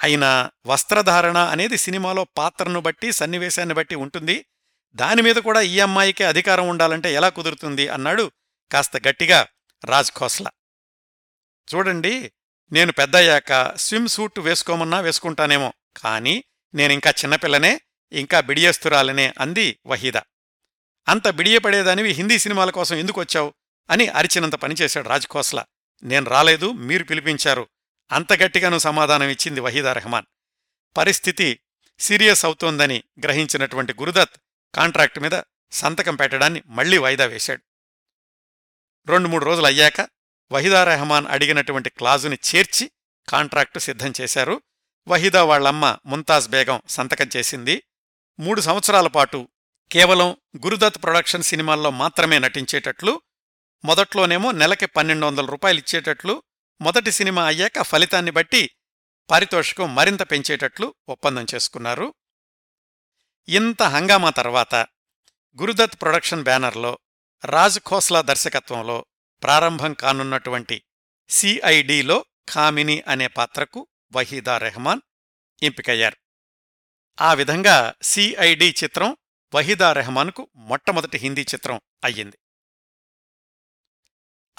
[0.04, 4.46] అయినా వస్త్రధారణ అనేది సినిమాలో పాత్రను బట్టి సన్నివేశాన్ని బట్టి ఉంటుంది.
[4.94, 8.32] దానిమీద కూడా ఈ అమ్మాయికే అధికారం ఉండాలంటే ఎలా కుదురుతుంది అన్నాడు
[8.72, 9.48] కాస్త గట్టిగా
[9.86, 10.52] రాజ్ ఖోస్లా.
[11.76, 12.32] చూడండి
[12.72, 15.74] నేను పెద్దయ్యాక స్విమ్ సూట్ వేసుకోమన్నా వేసుకుంటానేమో.
[15.98, 16.44] కానీ
[16.74, 17.82] నేనింకా చిన్నపిల్లనే.
[18.12, 20.18] ఇంకా బిడియస్తురాలనే అంది వహీద.
[21.08, 23.54] అంత బిడియపడేదానివి హిందీ సినిమాల కోసం ఎందుకు వచ్చావు
[23.90, 25.66] అని అరిచినంత పనిచేశాడు రాజ్ ఖోస్లా.
[26.04, 27.68] నేను రాలేదు మీరు పిలిపించారు.
[28.12, 30.26] అంత గట్టిగాను సమాధానం ఇచ్చింది వహీదా రెహమాన్.
[30.98, 31.60] పరిస్థితి
[32.00, 34.30] సీరియస్ అవుతోందని గ్రహించినటువంటి గురుదత్
[34.76, 35.42] కాంట్రాక్ట్ మీద
[35.72, 37.62] సంతకం పెట్టడాన్ని మళ్ళీ వాయిదా వేశాడు.
[39.08, 40.02] రెండు మూడు రోజులు అయ్యాక
[40.52, 42.92] వహీదా రెహమాన్ అడిగినటువంటి క్లాజుని చేర్చి
[43.30, 44.62] కాంట్రాక్టు సిద్ధం చేశారు.
[45.08, 47.84] వహీదా వాళ్ళమ్మ ముంతాజ్ బేగం సంతకం చేసింది.
[48.40, 49.50] మూడు సంవత్సరాల పాటు
[49.92, 53.22] కేవలం గురుదత్ ప్రొడక్షన్ సినిమాల్లో మాత్రమే నటించేటట్లు
[53.86, 56.44] మొదట్లోనేమో నెలకి పన్నెండు వందల రూపాయలు ఇచ్చేటట్లు
[56.82, 58.72] మొదటి సినిమా అయ్యాక ఫలితాన్ని బట్టి
[59.30, 62.14] పారితోషికం మరింత పెంచేటట్లు ఒప్పందం చేసుకున్నారు.
[63.50, 64.76] ఇంత హంగామా తర్వాత
[65.62, 67.00] గురుదత్ ప్రొడక్షన్ బ్యానర్లో
[67.46, 69.06] రాజ్ ఖోస్లా దర్శకత్వంలో
[69.44, 70.84] ప్రారంభం కానున్నటువంటి
[71.30, 75.02] సిఐడిలో ఖామిని అనే పాత్రకు వహీదా రెహమాన్
[75.64, 76.27] ఎంపికయ్యారు.
[77.22, 79.18] ఆ విధంగా సిఐడి చిత్రం
[79.56, 82.38] వహీదా రెహమాన్కు మొట్టమొదటి హిందీ చిత్రం అయ్యింది.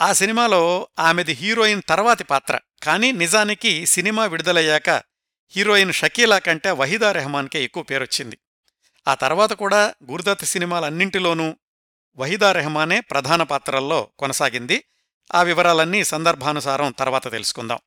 [0.01, 2.59] ఆ సినిమాలో ఆమెది హీరోయిన్ తర్వాతి పాత్ర.
[2.83, 4.91] కానీ నిజానికి సినిమా విడుదలయ్యాక
[5.51, 8.39] హీరోయిన్ షకీలా కంటే వహీదా రెహమాన్కే ఎక్కువ పేరొచ్చింది.
[9.09, 11.57] ఆ తర్వాత కూడా గురుదత్ సినిమాలన్నింటిలోనూ
[12.17, 14.85] వహీదా రెహమానే ప్రధాన పాత్రల్లో కొనసాగింది.
[15.35, 17.79] ఆ వివరాలన్నీ సందర్భానుసారం తర్వాత తెలుసుకుందాం.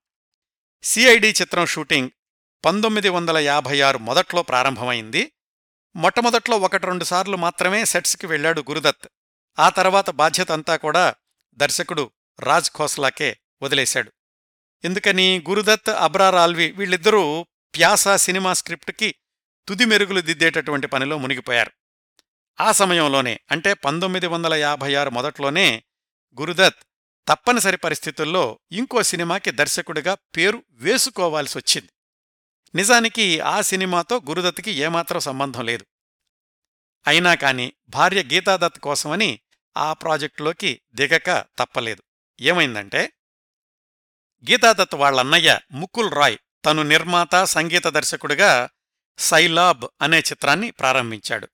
[0.83, 2.09] సిఐడి చిత్రం షూటింగ్
[2.65, 5.31] పంతొమ్మిది వందల యాభై ఆరు మొదట్లో ప్రారంభమైంది.
[5.95, 9.07] మొట్టమొదట్లో ఒకటి రెండు సార్లు మాత్రమే సెట్స్కి వెళ్ళాడు గురుదత్.
[9.59, 11.15] ఆ తర్వాత బాధ్యత అంతా కూడా
[11.53, 14.11] దర్శకుడు రాజ్ ఖోస్లాకే వదిలేశాడు.
[14.83, 19.15] ఎందుకని గురుదత్ అబ్రార్ ఆల్వి వీళ్ళిద్దరూ ప్యాసా సినిమా స్క్రిప్ట్కి
[19.67, 21.71] తుది మెరుగులు దిద్దేటటువంటి పనిలో మునిగిపోయారు.
[22.61, 25.83] ఆ సమయంలోనే అంటే పంతొమ్మిది వందల యాభై ఆరు మొదట్లోనే
[26.39, 26.75] గురుదత్
[27.27, 31.89] తప్పనిసరి పరిస్థితుల్లో ఇంకో సినిమాకి దర్శకుడిగా పేరు వేసుకోవాల్సొచ్చింది.
[32.75, 35.85] నిజానికి ఆ సినిమాతో గురుదత్కి ఏమాత్రం సంబంధం లేదు.
[37.07, 39.39] అయినా కాని భార్య గీతాదత్ కోసమని
[39.77, 42.03] ఆ ప్రాజెక్టులోకి దిగక తప్పలేదు.
[42.41, 43.13] ఏమైందంటే
[44.51, 48.69] గీతాదత్ వాళ్ళన్నయ్య ముకుల్ రాయ్ తను నిర్మాత సంగీత దర్శకుడిగా
[49.17, 51.47] సైలాబ్ అనే చిత్రాన్ని ప్రారంభించాడు.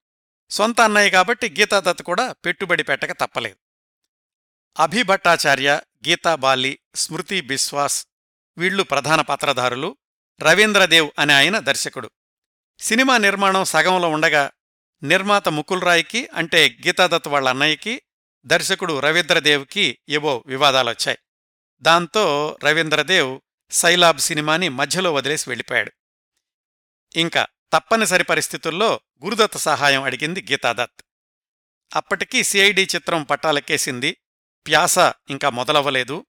[0.50, 3.58] సొంత అన్నయ్య కాబట్టి గీతాదత్ కూడా పెట్టుబడి పెట్టక తప్పలేదు.
[4.80, 8.08] అభిభట్టాచార్య గీతాబాలి స్మృతి బిశ్వాస్
[8.58, 9.98] వీళ్ళు ప్రధాన పాత్రధారులు
[10.42, 12.12] రవీంద్రదేవ్ అనే ఆయన దర్శకుడు.
[12.80, 14.52] సినిమా నిర్మాణం సగంలో ఉండగా
[15.04, 18.02] నిర్మాత ముకుల్ రాయ్కి అంటే గీతాదత్ వాళ్ళ అన్నయ్యకి
[18.46, 21.18] దర్శకుడు రవీంద్రదేవ్కి ఏవో వివాదాలొచ్చాయి.
[21.82, 23.40] దాంతో రవీంద్రదేవ్
[23.72, 25.92] సైలాబ్ సినిమాని మధ్యలో వదిలేసి వెళ్ళిపోయాడు.
[27.16, 31.04] ఇంకా తప్పనిసరి పరిస్థితుల్లో గురుదత్ సహాయం అడిగింది గీతాదత్.
[31.96, 34.18] అప్పటికీ సిఐడి చిత్రం పట్టాలెక్కేసింది.
[34.68, 36.26] ప్యాస ఇంకా మొదలవ్వలేదు.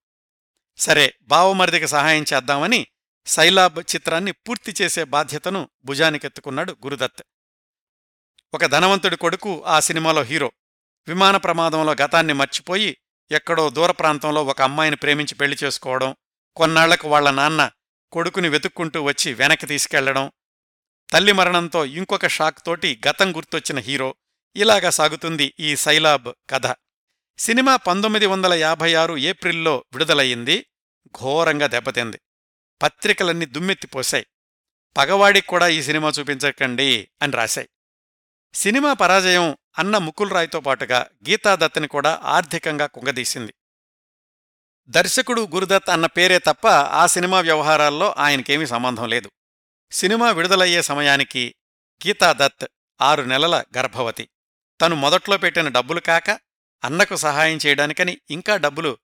[0.79, 2.87] సరే బావమరిదికి సహాయం చేద్దామని
[3.29, 7.23] సైలాబ్ చిత్రాన్ని పూర్తి చేసే బాధ్యతను భుజానికెత్తుకున్నాడు గురుదత్.
[8.55, 10.53] ఒక ధనవంతుడి కొడుకు ఆ సినిమాలో హీరో.
[11.09, 12.97] విమాన ప్రమాదంలో గతాన్ని మర్చిపోయి
[13.31, 16.17] ఎక్కడో దూర ప్రాంతంలో ఒక అమ్మాయిని ప్రేమించి పెళ్ళి చేసుకోవడం
[16.57, 17.71] కొన్నాళ్ళకు వాళ్ళ నాన్న
[18.13, 20.33] కొడుకుని వెతుక్కుంటూ వచ్చి వెనక్కి తీసుకెళ్ళడం
[21.13, 24.15] తల్లి మరణంతో ఇంకొక షాక్ తోటి గతం గుర్తొచ్చిన హీరో
[24.57, 26.75] ఇలాగా సాగుతుంది ఈ సైలాబ్ కథ.
[27.39, 30.67] సినిమా పంతొమ్మిది వందల యాభై ఆరు ఏప్రిల్లో విడుదలయ్యింది
[31.23, 32.21] ఘోరంగా దెబ్బతింది.
[32.83, 34.27] పత్రికలన్నీ దుమ్మెత్తిపోశాయి.
[34.97, 37.69] పగవాడికి కూడా ఈ సినిమా చూపించకండి అని రాశాయి.
[38.55, 43.55] సినిమా పరాజయం అన్న ముకుల్ రాయ్తో పాటుగా గీతాదత్ని కూడా ఆర్థికంగా కుంగదీసింది.
[44.89, 49.31] దర్శకుడు గురుదత్ అన్న పేరే తప్ప ఆ సినిమా వ్యవహారాల్లో ఆయనకేమీ సంబంధం లేదు.
[49.91, 51.55] సినిమా విడుదలయ్యే సమయానికి
[52.07, 52.67] గీతాదత్
[53.01, 54.29] ఆరు నెలల గర్భవతి.
[54.81, 56.31] తను మొదట్లో పెట్టిన డబ్బులు కాక
[56.85, 58.99] అన్నకు సహాయం చేయడానికని ఇంకా డబ్బులు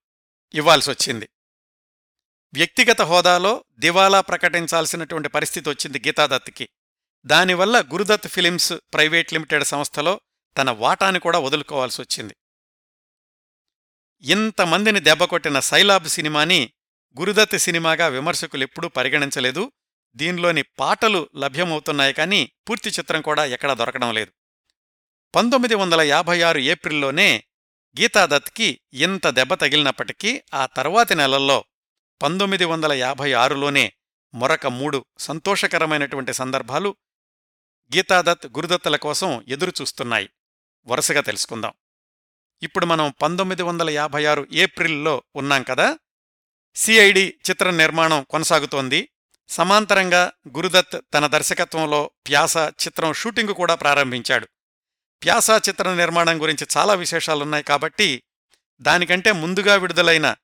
[0.55, 1.29] ఇవ్వాల్సొచ్చింది.
[2.57, 6.69] వ్యక్తిగత హోదాలో దివాలా ప్రకటించాల్సినటువంటి పరిస్థితి వచ్చింది గీతాదత్కి
[7.27, 10.21] దానివల్ల గురుదత్ ఫిలిమ్స్ ప్రైవేట్ లిమిటెడ్ సంస్థలో
[10.59, 12.35] తన వాటాని కూడా వదులుకోవాల్సొచ్చింది
[14.23, 16.71] ఇంతమందిని దెబ్బకొట్టిన సైలాబ్ సినిమాని
[17.21, 19.73] గురుదత్ సినిమాగా విమర్శకులెప్పుడూ పరిగణించలేదు.
[20.17, 24.33] దీనిలోని పాటలు లభ్యమవుతున్నాయి కానీ పూర్తి చిత్రం కూడా ఎక్కడా దొరకడం లేదు.
[25.35, 27.45] పంతొమ్మిది వందల యాభై ఆరు ఏప్రిల్లోనే
[28.01, 31.65] గీతాదత్కి ఇంత దెబ్బ తగిలినప్పటికీ ఆ తర్వాతి నెలల్లో
[32.23, 33.93] పంతొమ్మిది వందల యాభై ఆరులోనే
[34.35, 36.97] మరొక మూడు సంతోషకరమైనటువంటి సందర్భాలు
[37.97, 40.31] గీతాదత్ గురుదత్తల కోసం ఎదురుచూస్తున్నాయి.
[40.87, 41.73] వరుసగా తెలుసుకుందాం.
[42.63, 45.99] ఇప్పుడు మనం పంతొమ్మిది వందల యాభై ఆరు ఏప్రిల్లో ఉన్నాం కదా?
[46.75, 49.09] సిఐడి చిత్ర నిర్మాణం కొనసాగుతోంది.
[49.49, 54.49] సమాంతరంగా గురుదత్ తన దర్శకత్వంలో ప్యాస చిత్రం షూటింగ్ కూడా ప్రారంభించాడు.
[55.25, 58.23] ప్యాస చిత్ర నిర్మాణం గురించి చాలా విశేషాలున్నాయి కాబట్టి
[58.81, 60.35] దానికంటే ముందుగా విడుదలైన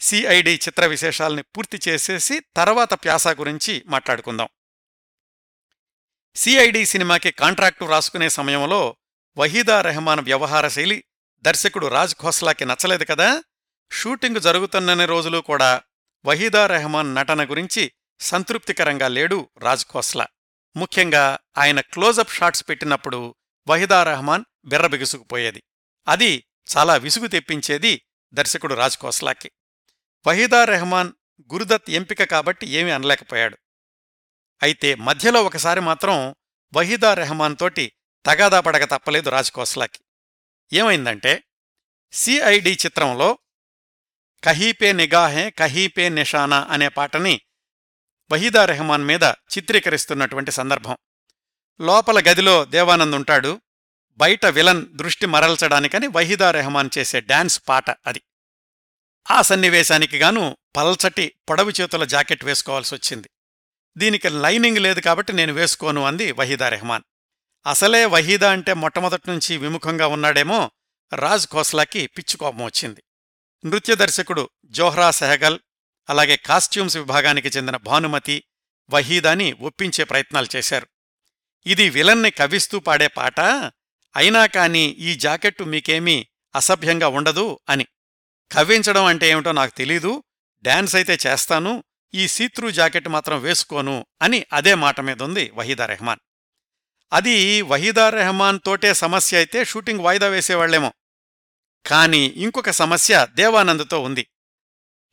[0.00, 4.48] సిఐడి చిత్ర విశేషాల్ని పూర్తి చేసేసి తర్వాత ప్యాస గురించి మాట్లాడుకుందాం.
[6.34, 8.96] సిఐడి సినిమాకి కాంట్రాక్టు రాసుకునే సమయంలో
[9.36, 11.04] వహీదా రెహమాన్ వ్యవహార శైలి
[11.42, 13.42] దర్శకుడు రాజ్ ఖోస్లాకి నచ్చలేదు కదా?
[13.92, 15.82] షూటింగ్ జరుగుతున్నన్ని రోజులు కూడా
[16.24, 20.26] వహీదా రెహమాన్ నటన గురించి సంతృప్తికరంగా లేడు రాజ్ ఖోస్లా.
[20.76, 23.34] ముఖ్యంగా ఆయన క్లోజప్ షాట్స్ పెట్టినప్పుడు
[23.68, 25.62] వహీదా రెహమాన్ బిర్రబిగుసుకుపోయేది.
[26.08, 26.44] అది
[26.76, 28.02] చాలా విసుగు తెప్పించేది
[28.34, 29.50] దర్శకుడు రాజ్ ఖోస్లాకి.
[30.26, 31.12] వహీదా రెహమాన్
[31.52, 33.58] గురుదత్ ఎంపిక కాబట్టి ఏమీ అనలేకపోయాడు.
[34.62, 36.34] అయితే మధ్యలో ఒకసారి మాత్రం
[36.74, 37.92] వహీదా రెహమాన్ తోటి
[38.26, 40.00] తగాదా పడక తప్పలేదు రాజకోస్లాకి
[40.72, 41.44] ఏమైందంటే
[42.12, 43.38] సిఐడి చిత్రంలో
[44.44, 47.40] కహీపే నిగాహే కహీపే నిషానా అనే పాటని
[48.32, 50.96] వహీదా రెహమాన్ మీద చిత్రీకరిస్తున్నటువంటి సందర్భం.
[51.80, 53.60] లోపల గదిలో దేవానంద్ ఉంటాడు.
[54.12, 58.22] బయట విలన్ దృష్టి మరల్చడానికని వహీదా రెహమాన్ చేసే డాన్స్ పాట అది.
[59.30, 63.30] ఆ సన్నివేశానికి గాను పల్చటి పొడవు చేతుల జాకెట్ వేసుకోవాల్సొచ్చింది
[63.96, 67.02] దీనికి లైనింగ్ లేదు కాబట్టి నేను వేసుకోను అంది వహీదా రెహమాన్.
[67.66, 70.70] అసలే వహీదా అంటే మొట్టమొదట్నుంచి విముఖంగా ఉన్నాడేమో
[71.14, 73.02] రాజ్ ఖోస్లాకి పిచ్చుకోపం వచ్చింది.
[73.66, 75.58] నృత్య దర్శకుడు జోహ్రా సెహగల్
[76.10, 78.44] అలాగే కాస్ట్యూమ్స్ విభాగానికి చెందిన భానుమతి
[78.90, 80.86] వహీదాని ఒప్పించే ప్రయత్నాలు చేశారు.
[81.66, 83.40] ఇది విలన్ని కవిస్తూ పాడే పాట
[84.16, 87.86] అయినా కాని ఈ జాకెట్టు మీకేమీ అసభ్యంగా ఉండదు అని.
[88.52, 90.22] కవ్వించడం అంటే ఏమిటో నాకు తెలీదు.
[90.62, 91.84] డాన్స్ అయితే చేస్తాను.
[92.14, 96.20] ఈ సీత్రూ జాకెట్ మాత్రం వేసుకోను అని అదే మాట మీదుంది వహీదా రెహమాన్.
[97.12, 100.92] అది వహీదా రెహమాన్ తోటే సమస్య అయితే షూటింగ్ వాయిదా వేసేవాళ్ళేమో
[101.86, 104.26] కానీ ఇంకొక సమస్య దేవానంద్తో ఉంది.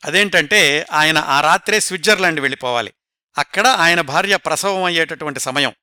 [0.06, 2.94] అదేంటంటే ఆయన ఆ రాత్రే స్విట్జర్లాండ్ వెళ్ళిపోవాలి.
[3.38, 5.74] అక్కడ ఆయన భార్య ప్రసవం అయ్యేటటువంటి సమయం.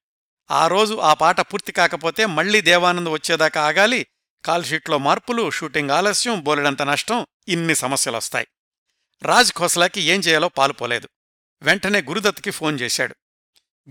[0.50, 4.06] ఆ రోజు ఆ పాట పూర్తి కాకపోతే మళ్ళీ దేవానంద్ వచ్చేదాకా ఆగాలి.
[4.44, 8.46] కాల్షీట్లో మార్పులు షూటింగ్ ఆలస్యం బోలెడంత నష్టం ఇన్ని సమస్యలొస్తాయి
[9.22, 11.08] రాజ్ ఖోస్లాకి ఏం చేయాలో పాలుపోలేదు
[11.62, 13.14] వెంటనే గురుదత్కి ఫోన్ చేశాడు.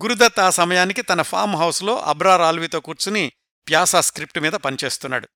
[0.04, 3.32] గురుదత్ ఆ సమయానికి తన ఫామ్ హౌస్లో అబ్రార్ ఆల్వీతో కూర్చుని
[3.70, 5.30] ప్యాసా స్క్రిప్ట్ మీద పనిచేస్తున్నాడు.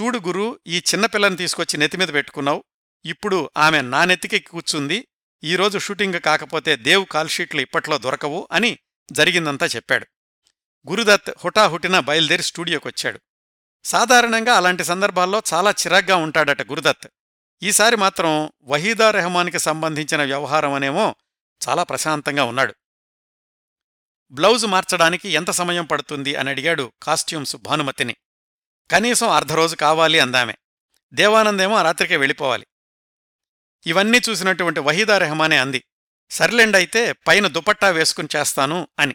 [0.00, 2.64] చూడు గురు ఈ చిన్నపిల్లని తీసుకొచ్చి నెత్తిమీద పెట్టుకున్నావు.
[3.04, 5.08] ఇప్పుడు ఆమె నా నెత్తికి కూర్చుంది.
[5.44, 8.78] ఈరోజు షూటింగ్ కాకపోతే దేవ్ కాల్షీట్లు ఇప్పట్లో దొరకవు అని
[9.12, 10.06] జరిగిందంతా చెప్పాడు.
[10.90, 13.20] గురుదత్ హుటాహుటిన బయలుదేరి స్టూడియోకొచ్చాడు.
[13.84, 17.08] సాధారణంగా అలాంటి సందర్భాల్లో చాలా చిరాగ్గా ఉంటాడట గురుదత్.
[17.62, 21.14] ఈసారి మాత్రం వహీదా రెహమాన్కి సంబంధించిన వ్యవహారం అనేమో
[21.68, 22.74] చాలా ప్రశాంతంగా ఉన్నాడు.
[24.30, 28.16] బ్లౌజు మార్చడానికి ఎంత సమయం పడుతుంది అని అడిగాడు కాస్ట్యూమ్స్ భానుమతిని
[28.90, 30.54] కనీసం అర్ధరోజు కావాలి అందామె.
[31.14, 32.66] దేవానందేమో ఆ రాత్రికే వెళ్ళిపోవాలి.
[33.86, 35.84] ఇవన్నీ చూసినటువంటి వహీదా రెహమానే అంది.
[36.30, 39.14] సర్లెండైతే పైన దుపట్టా వేసుకుని చేస్తాను అని.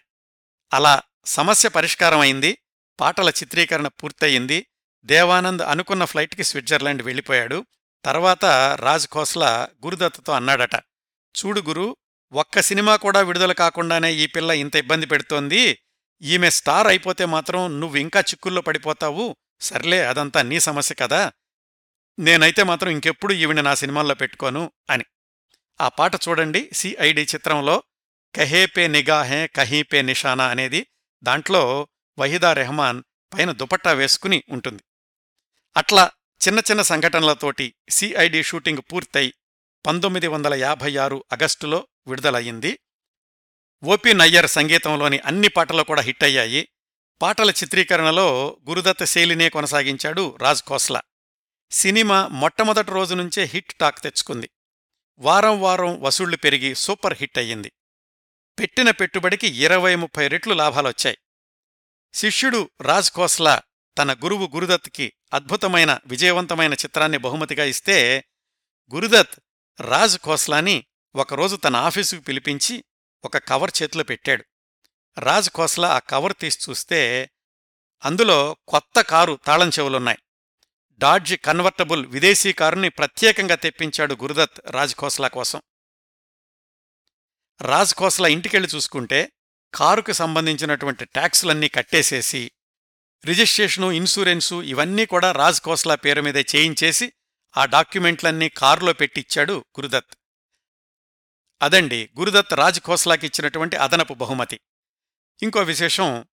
[0.73, 2.57] అలా సమస్య పరిష్కారమైంది
[2.99, 4.67] పాటల చిత్రీకరణ పూర్తయింది.
[5.03, 7.65] దేవానంద్ అనుకున్న ఫ్లైట్కి స్విట్జర్లాండ్ వెళ్ళిపోయాడు.
[8.05, 8.45] తర్వాత
[8.81, 10.75] రాజ్ ఖోస్లా గురుదత్తతో అన్నాడట
[11.35, 11.97] చూడు గురు
[12.33, 15.79] ఒక్క సినిమా కూడా విడుదల కాకుండానే ఈ పిల్ల ఇంత ఇబ్బంది పెడుతోంది.
[16.21, 19.35] ఈమె స్టార్ అయిపోతే మాత్రం నువ్వు ఇంకా చిక్కుల్లో పడిపోతావు.
[19.61, 21.31] సర్లే అదంతా నీ సమస్య కదా.
[22.19, 25.05] నేనైతే మాత్రం ఇంకెప్పుడు ఈవిని నా సినిమాల్లో పెట్టుకోను అని.
[25.81, 27.83] ఆ పాట చూడండి సిఐడి చిత్రంలో
[28.35, 30.87] కహే పే నిగాహే కహీ పే నిషానా అనేది
[31.23, 31.87] దాంట్లో
[32.19, 33.03] వహీదా రెహమాన్
[33.33, 34.83] పైన దుపట్టా వేసుకుని ఉంటుంది.
[35.77, 36.11] అట్లా
[36.47, 39.33] చిన్న చిన్న సంఘటనలతోటి సిఐడి షూటింగ్ పూర్తయి
[39.85, 42.79] పంతొమ్మిది వందల యాభై ఆరు అగస్టులో విడుదలయ్యింది.
[43.83, 46.67] ఓపి నయ్యర్ సంగీతంలోని అన్ని పాటలు కూడా హిట్ అయ్యాయి.
[47.21, 51.01] పాటల చిత్రీకరణలో గురుదత్త శైలినే కొనసాగించాడు రాజ్ ఖోస్లా.
[51.71, 54.49] సినిమా మొట్టమొదటి రోజు నుంచే హిట్ టాక్ తెచ్చుకుంది.
[55.19, 57.71] వారం వారం వసూళ్ళు పెరిగి సూపర్ హిట్ అయ్యింది.
[58.59, 61.17] పెట్టిన పెట్టుబడికి ఇరవై ముప్పై రెట్లు లాభాలొచ్చాయి.
[62.13, 63.61] శిష్యుడు రాజ్ ఖోస్లా
[63.97, 68.25] తన గురువు గురుదత్కి అద్భుతమైన విజయవంతమైన చిత్రాన్ని బహుమతిగా ఇస్తే
[68.93, 69.39] గురుదత్
[69.81, 70.85] రాజ్ ఖోస్లాని
[71.15, 72.83] ఒకరోజు తన ఆఫీసుకు పిలిపించి
[73.25, 74.45] ఒక కవర్ చేతిలో పెట్టాడు.
[75.19, 77.29] రాజ్ ఖోస్లా ఆ కవర్ తీసి చూస్తే
[78.05, 80.17] అందులో కొత్త కారు తాళం చెవులున్నాయి.
[80.97, 85.61] డాడ్జ్ కన్వర్టబుల్ విదేశీ కారుని ప్రత్యేకంగా తెప్పించాడు గురుదత్ రాజ్ ఖోస్లా కోసం.
[87.61, 89.31] రాజ్ ఖోస్లా ఇంటికెళ్ళి చూసుకుంటే
[89.73, 92.51] కారుకు సంబంధించినటువంటి ట్యాక్సులన్నీ కట్టేసేసి
[93.26, 97.13] రిజిస్ట్రేషను ఇన్సూరెన్సు ఇవన్నీ కూడా రాజ్ ఖోస్లా పేరు మీదే చేయించేసి
[97.57, 100.15] ఆ డాక్యుమెంట్లన్నీ కారులో పెట్టిచ్చాడు గురుదత్.
[101.61, 104.59] అదండి గురుదత్ రాజ్ ఖోస్లాకి ఇచ్చినటువంటి అదనపు బహుమతి.
[105.43, 106.26] ఇంకో విశేషం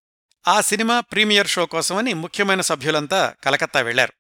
[0.48, 4.12] ఆ సినిమా ప్రీమియర్ షో కోసమని ముఖ్యమైన సభ్యులంతా కలకత్తా వెళ్ళారు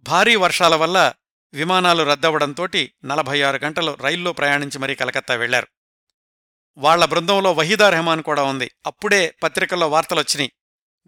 [0.00, 1.12] భారీ వర్షాల వల్ల
[1.52, 5.68] విమానాలు రద్దవడంతోటి నలభై ఆరు గంటలు రైల్లో ప్రయాణించి మరీ కలకత్తా వెళ్ళారు
[6.76, 8.70] వాళ్ళ బృందంలో వహీదా రెహమాన్ కూడా ఉంది.
[8.86, 10.52] అప్పుడే పత్రికల్లో వార్తలొచ్చినాయి.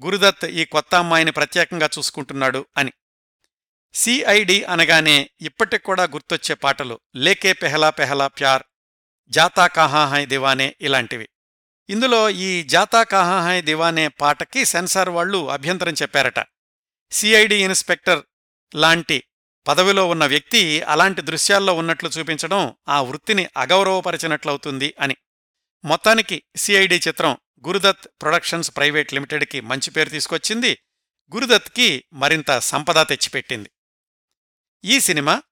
[0.04, 2.92] గురుదత్ ఈ కొత్త అమ్మాయిని ప్రత్యేకంగా చూసుకుంటున్నాడు అని.
[3.94, 8.62] సిఐడి అనగానే ఇప్పటికి కూడా గుర్తొచ్చే పాటలు లేకే పెహలా పెహలా ప్యార్
[9.30, 11.28] జాతా కాహాహాయ్ దివానే ఇలాంటివి.
[11.90, 16.44] ఇందులో ఈ జాతా కహా దివానే పాటకి సెన్సార్ వాళ్ళు అభ్యంతరం చెప్పారట.
[17.10, 18.22] సిఐడి ఇన్స్పెక్టర్
[18.74, 19.24] లాంటి
[19.68, 25.16] పదవిలో ఉన్న వ్యక్తి అలాంటి దృశ్యాల్లో ఉన్నట్లు చూపించడం ఆ వృత్తిని అగౌరవపరిచినట్లవుతుంది అని.
[25.84, 30.78] మొత్తానికి సిఐడి చిత్రం గురుదత్ ప్రొడక్షన్స్ ప్రైవేట్ లిమిటెడ్కి మంచి పేరు తీసుకొచ్చింది.
[31.34, 33.70] గురుదత్కి మరింత సంపద తెచ్చిపెట్టింది.
[34.84, 35.42] ఈ సినిమా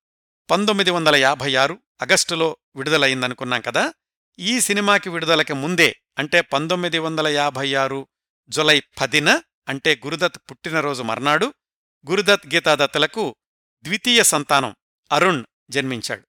[0.50, 3.94] పంతొమ్మిది వందల యాభై ఆరు ఆగస్టులో విడుదలయిందనుకున్నాం కదా?
[4.38, 8.08] ఈ సినిమాకి విడుదలకి ముందే అంటే పంతొమ్మిది వందల యాభై ఆరు
[8.48, 11.54] జులై పదిన అంటే గురుదత్ పుట్టినరోజు మర్నాడు
[12.10, 13.36] గురుదత్ గీతాదత్తులకు
[13.82, 14.76] ద్వితీయ సంతానం
[15.12, 16.22] అరుణ్ జన్మించాడు.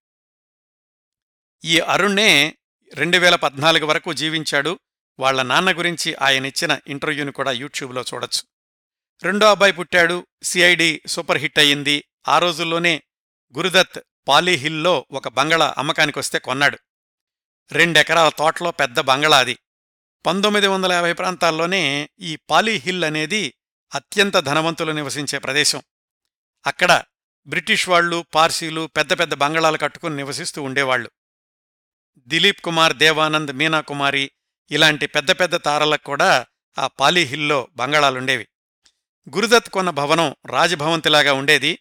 [1.66, 2.58] ఈ అరుణ్నే
[2.94, 4.80] రెండు వేల పద్నాలుగు వరకు జీవించాడు.
[5.20, 8.42] వాళ్ళ నాన్న గురించి ఆయనిచ్చిన ఇంటర్వ్యూని కూడా యూట్యూబ్లో చూడొచ్చు.
[9.24, 10.28] రెండో అబ్బాయి పుట్టాడు.
[10.44, 12.04] సిఐడి సూపర్ హిట్ అయ్యింది.
[12.28, 13.04] ఆ రోజుల్లోనే
[13.58, 16.78] గురుదత్ పాలీహిల్లో ఒక బంగళా అమ్మకానికొస్తే కొన్నాడు.
[17.72, 19.58] రెండెకరాల తోటలో పెద్ద బంగళా అది.
[20.26, 23.54] పంతొమ్మిది వందల యాభై ప్రాంతాల్లోనే ఈ పాలీహిల్ అనేది
[23.96, 25.82] అత్యంత ధనవంతులు నివసించే ప్రదేశం.
[26.68, 27.04] అక్కడ
[27.48, 31.12] బ్రిటిష్ వాళ్ళు పార్సీలు పెద్ద పెద్ద బంగళాలు కట్టుకుని నివసిస్తూ ఉండేవాళ్ళు
[32.28, 34.32] దిలీప్ కుమార్ దేవానంద్ మీనాకుమారి
[34.72, 36.46] ఇలాంటి పెద్ద పెద్ద తారలకు కూడా
[36.80, 38.48] ఆ పాలీహిల్లో బంగళాలుండేవి.
[39.36, 41.80] గురుదత్ కొన్న భవనం రాజభవంతిలాగా ఉండేది.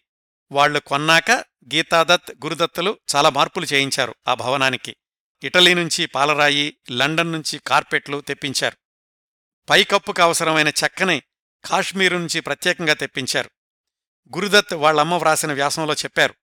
[0.51, 1.31] వాళ్ళు కొన్నాక
[1.73, 4.95] గీతాదత్ గురుదత్తులు చాలా మార్పులు చేయించారు ఆ భవనానికి.
[5.43, 8.77] ఇటలీ నుంచి పాలరాయి లండన్ నుంచి కార్పెట్లు తెప్పించారు.
[9.69, 11.21] పైకప్పుకు అవసరమైన చెక్కని
[11.65, 13.49] కాశ్మీరు నుంచి ప్రత్యేకంగా తెప్పించారు.
[14.35, 16.35] గురుదత్ వాళ్ళమ్మ వ్రాసిన వ్యాసంలో చెప్పారు.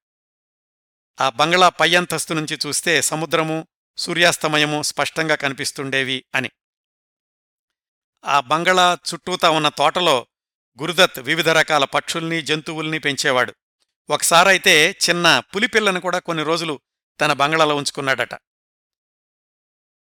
[1.21, 3.67] ఆ బంగ్లా పై అంతస్తు నుంచి చూస్తే సముద్రము
[3.99, 6.49] సూర్యాస్తమయము స్పష్టంగా కనిపిస్తుండేవి అని.
[8.25, 10.27] ఆ బంగళా చుట్టూతా ఉన్న తోటలో
[10.81, 13.53] గురుదత్ వివిధ రకాల పక్షుల్ని జంతువుల్ని పెంచేవాడు.
[14.09, 16.79] ఒకసారైతే చిన్న పులిపిల్లను కూడా కొన్ని రోజులు
[17.21, 18.33] తన బంగళాలో ఉంచుకున్నాడట.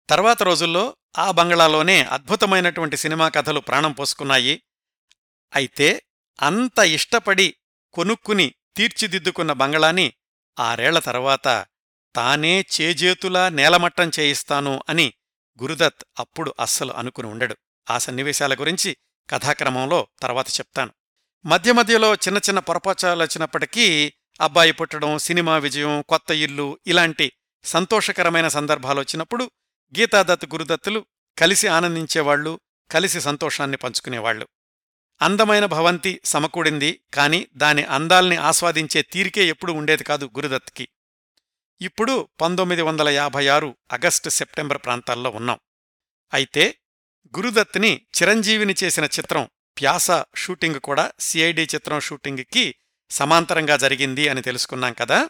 [0.10, 4.64] తర్వాత రోజుల్లో ఆ బంగళాలోనే అద్భుతమైనటువంటి సినిమా కథలు ప్రాణం పోసుకున్నాయి.
[5.56, 6.04] అయితే
[6.42, 7.56] అంత ఇష్టపడి
[7.94, 10.14] కొనుక్కుని తీర్చిదిద్దుకున్న బంగళాని
[10.60, 11.66] ఆరేళ్ళ తర్వాత
[12.18, 15.14] తానే చేజేతులా నేలమట్టం చేయిస్తాను అని
[15.62, 17.58] గురుదత్ అప్పుడు అస్సలు అనుకుని ఉండడు.
[17.90, 18.98] ఆ సన్నివేశాల గురించి
[19.30, 20.92] కథాక్రమంలో తర్వాత చెప్తాను.
[21.46, 27.32] మధ్య మధ్యలో చిన్న చిన్న పొరపాచాలు వచ్చినప్పటికీ అబ్బాయి పుట్టడం సినిమా విజయం కొత్త ఇల్లు ఇలాంటి
[27.64, 29.52] సంతోషకరమైన సందర్భాలు వచ్చినప్పుడు
[30.00, 31.06] గీతాదత్ గురుదత్తులు
[31.38, 32.60] కలిసి ఆనందించేవాళ్ళు
[32.92, 34.48] కలిసి సంతోషాన్ని పంచుకునేవాళ్ళు
[35.22, 40.88] అందమైన భవంతి సమకూడింది కాని దాని అందాల్ని ఆస్వాదించే తీరికే ఎప్పుడు ఉండేది కాదు గురుదత్కి.
[41.82, 45.60] ఇప్పుడు పంతొమ్మిది వందల యాభై ఆరు ఆగస్టు సెప్టెంబర్ ప్రాంతాల్లో ఉన్నాం.
[46.34, 46.80] అయితే
[47.38, 49.50] గురుదత్ని చిరంజీవిని చేసిన చిత్రం
[49.80, 52.76] ప్యాస షూటింగ్ కూడా సిఐడి చిత్రం షూటింగ్కి
[53.10, 55.30] సమాంతరంగా జరిగింది అని తెలుసుకున్నాం కదా.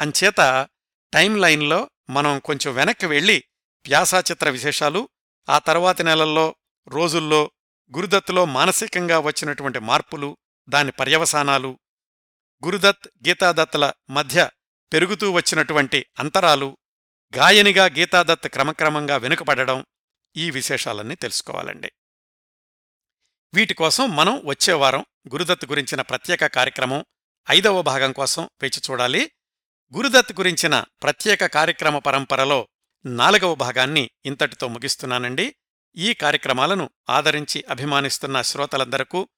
[0.00, 0.68] అంచేత
[1.12, 3.44] టైం లైన్లో మనం కొంచెం వెనక్కి వెళ్ళి
[3.86, 5.08] ప్యాసా చిత్ర విశేషాలు
[5.48, 6.56] ఆ తర్వాతి నెలల్లో
[6.88, 7.50] రోజుల్లో
[7.96, 10.36] గురుదత్తులో మానసికంగా వచ్చినటువంటి మార్పులు
[10.68, 11.78] దాని పర్యవసానాలు
[12.64, 14.50] గురుదత్ గీతాదత్తుల మధ్య
[14.92, 16.76] పెరుగుతూ వచ్చినటువంటి అంతరాలు
[17.36, 19.86] గాయనిగా గీతాదత్ క్రమక్రమంగా వెనుకపడడం
[20.36, 21.92] ఈ విశేషాలన్నీ తెలుసుకోవాలండి.
[23.54, 27.04] వీటి కోసం మనం వచ్చేవారం గురుదత్ గురించిన ప్రత్యేక కార్యక్రమం
[27.50, 29.32] ఐదవ భాగం కోసం వేచి చూడాలి.
[29.96, 32.68] గురుదత్ గురించిన ప్రత్యేక కార్యక్రమ పరంపరలో
[33.06, 35.56] నాలుగవ భాగాన్ని ఇంతటితో ముగిస్తున్నానండి.
[35.96, 39.28] ఈ కార్యక్రమాలను ఆదరించి అభిమానిస్తున్న శ్రోతలందరకు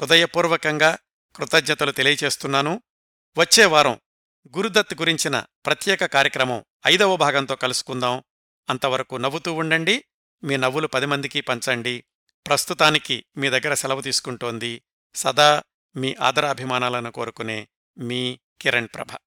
[0.00, 0.98] హృదయపూర్వకంగా
[1.36, 2.82] కృతజ్ఞతలు తెలియచేస్తున్నాను.
[3.38, 4.00] వచ్చే వారం
[4.46, 8.22] గురుదత్ గురించిన ప్రత్యేక కార్యక్రమం ఐదవ భాగంతో కలుసుకుందాం.
[8.70, 10.04] అంతవరకు నవ్వుతూ ఉండండి.
[10.44, 12.04] మీ నవ్వులు పది మందికి పంచండి.
[12.46, 14.82] ప్రస్తుతానికి మీ దగ్గర సెలవు తీసుకుంటోంది
[15.14, 15.62] సదా
[15.96, 17.68] మీ ఆదరాభిమానాలను కోరుకునే
[17.98, 19.25] మీ కిరణ్ ప్రభ.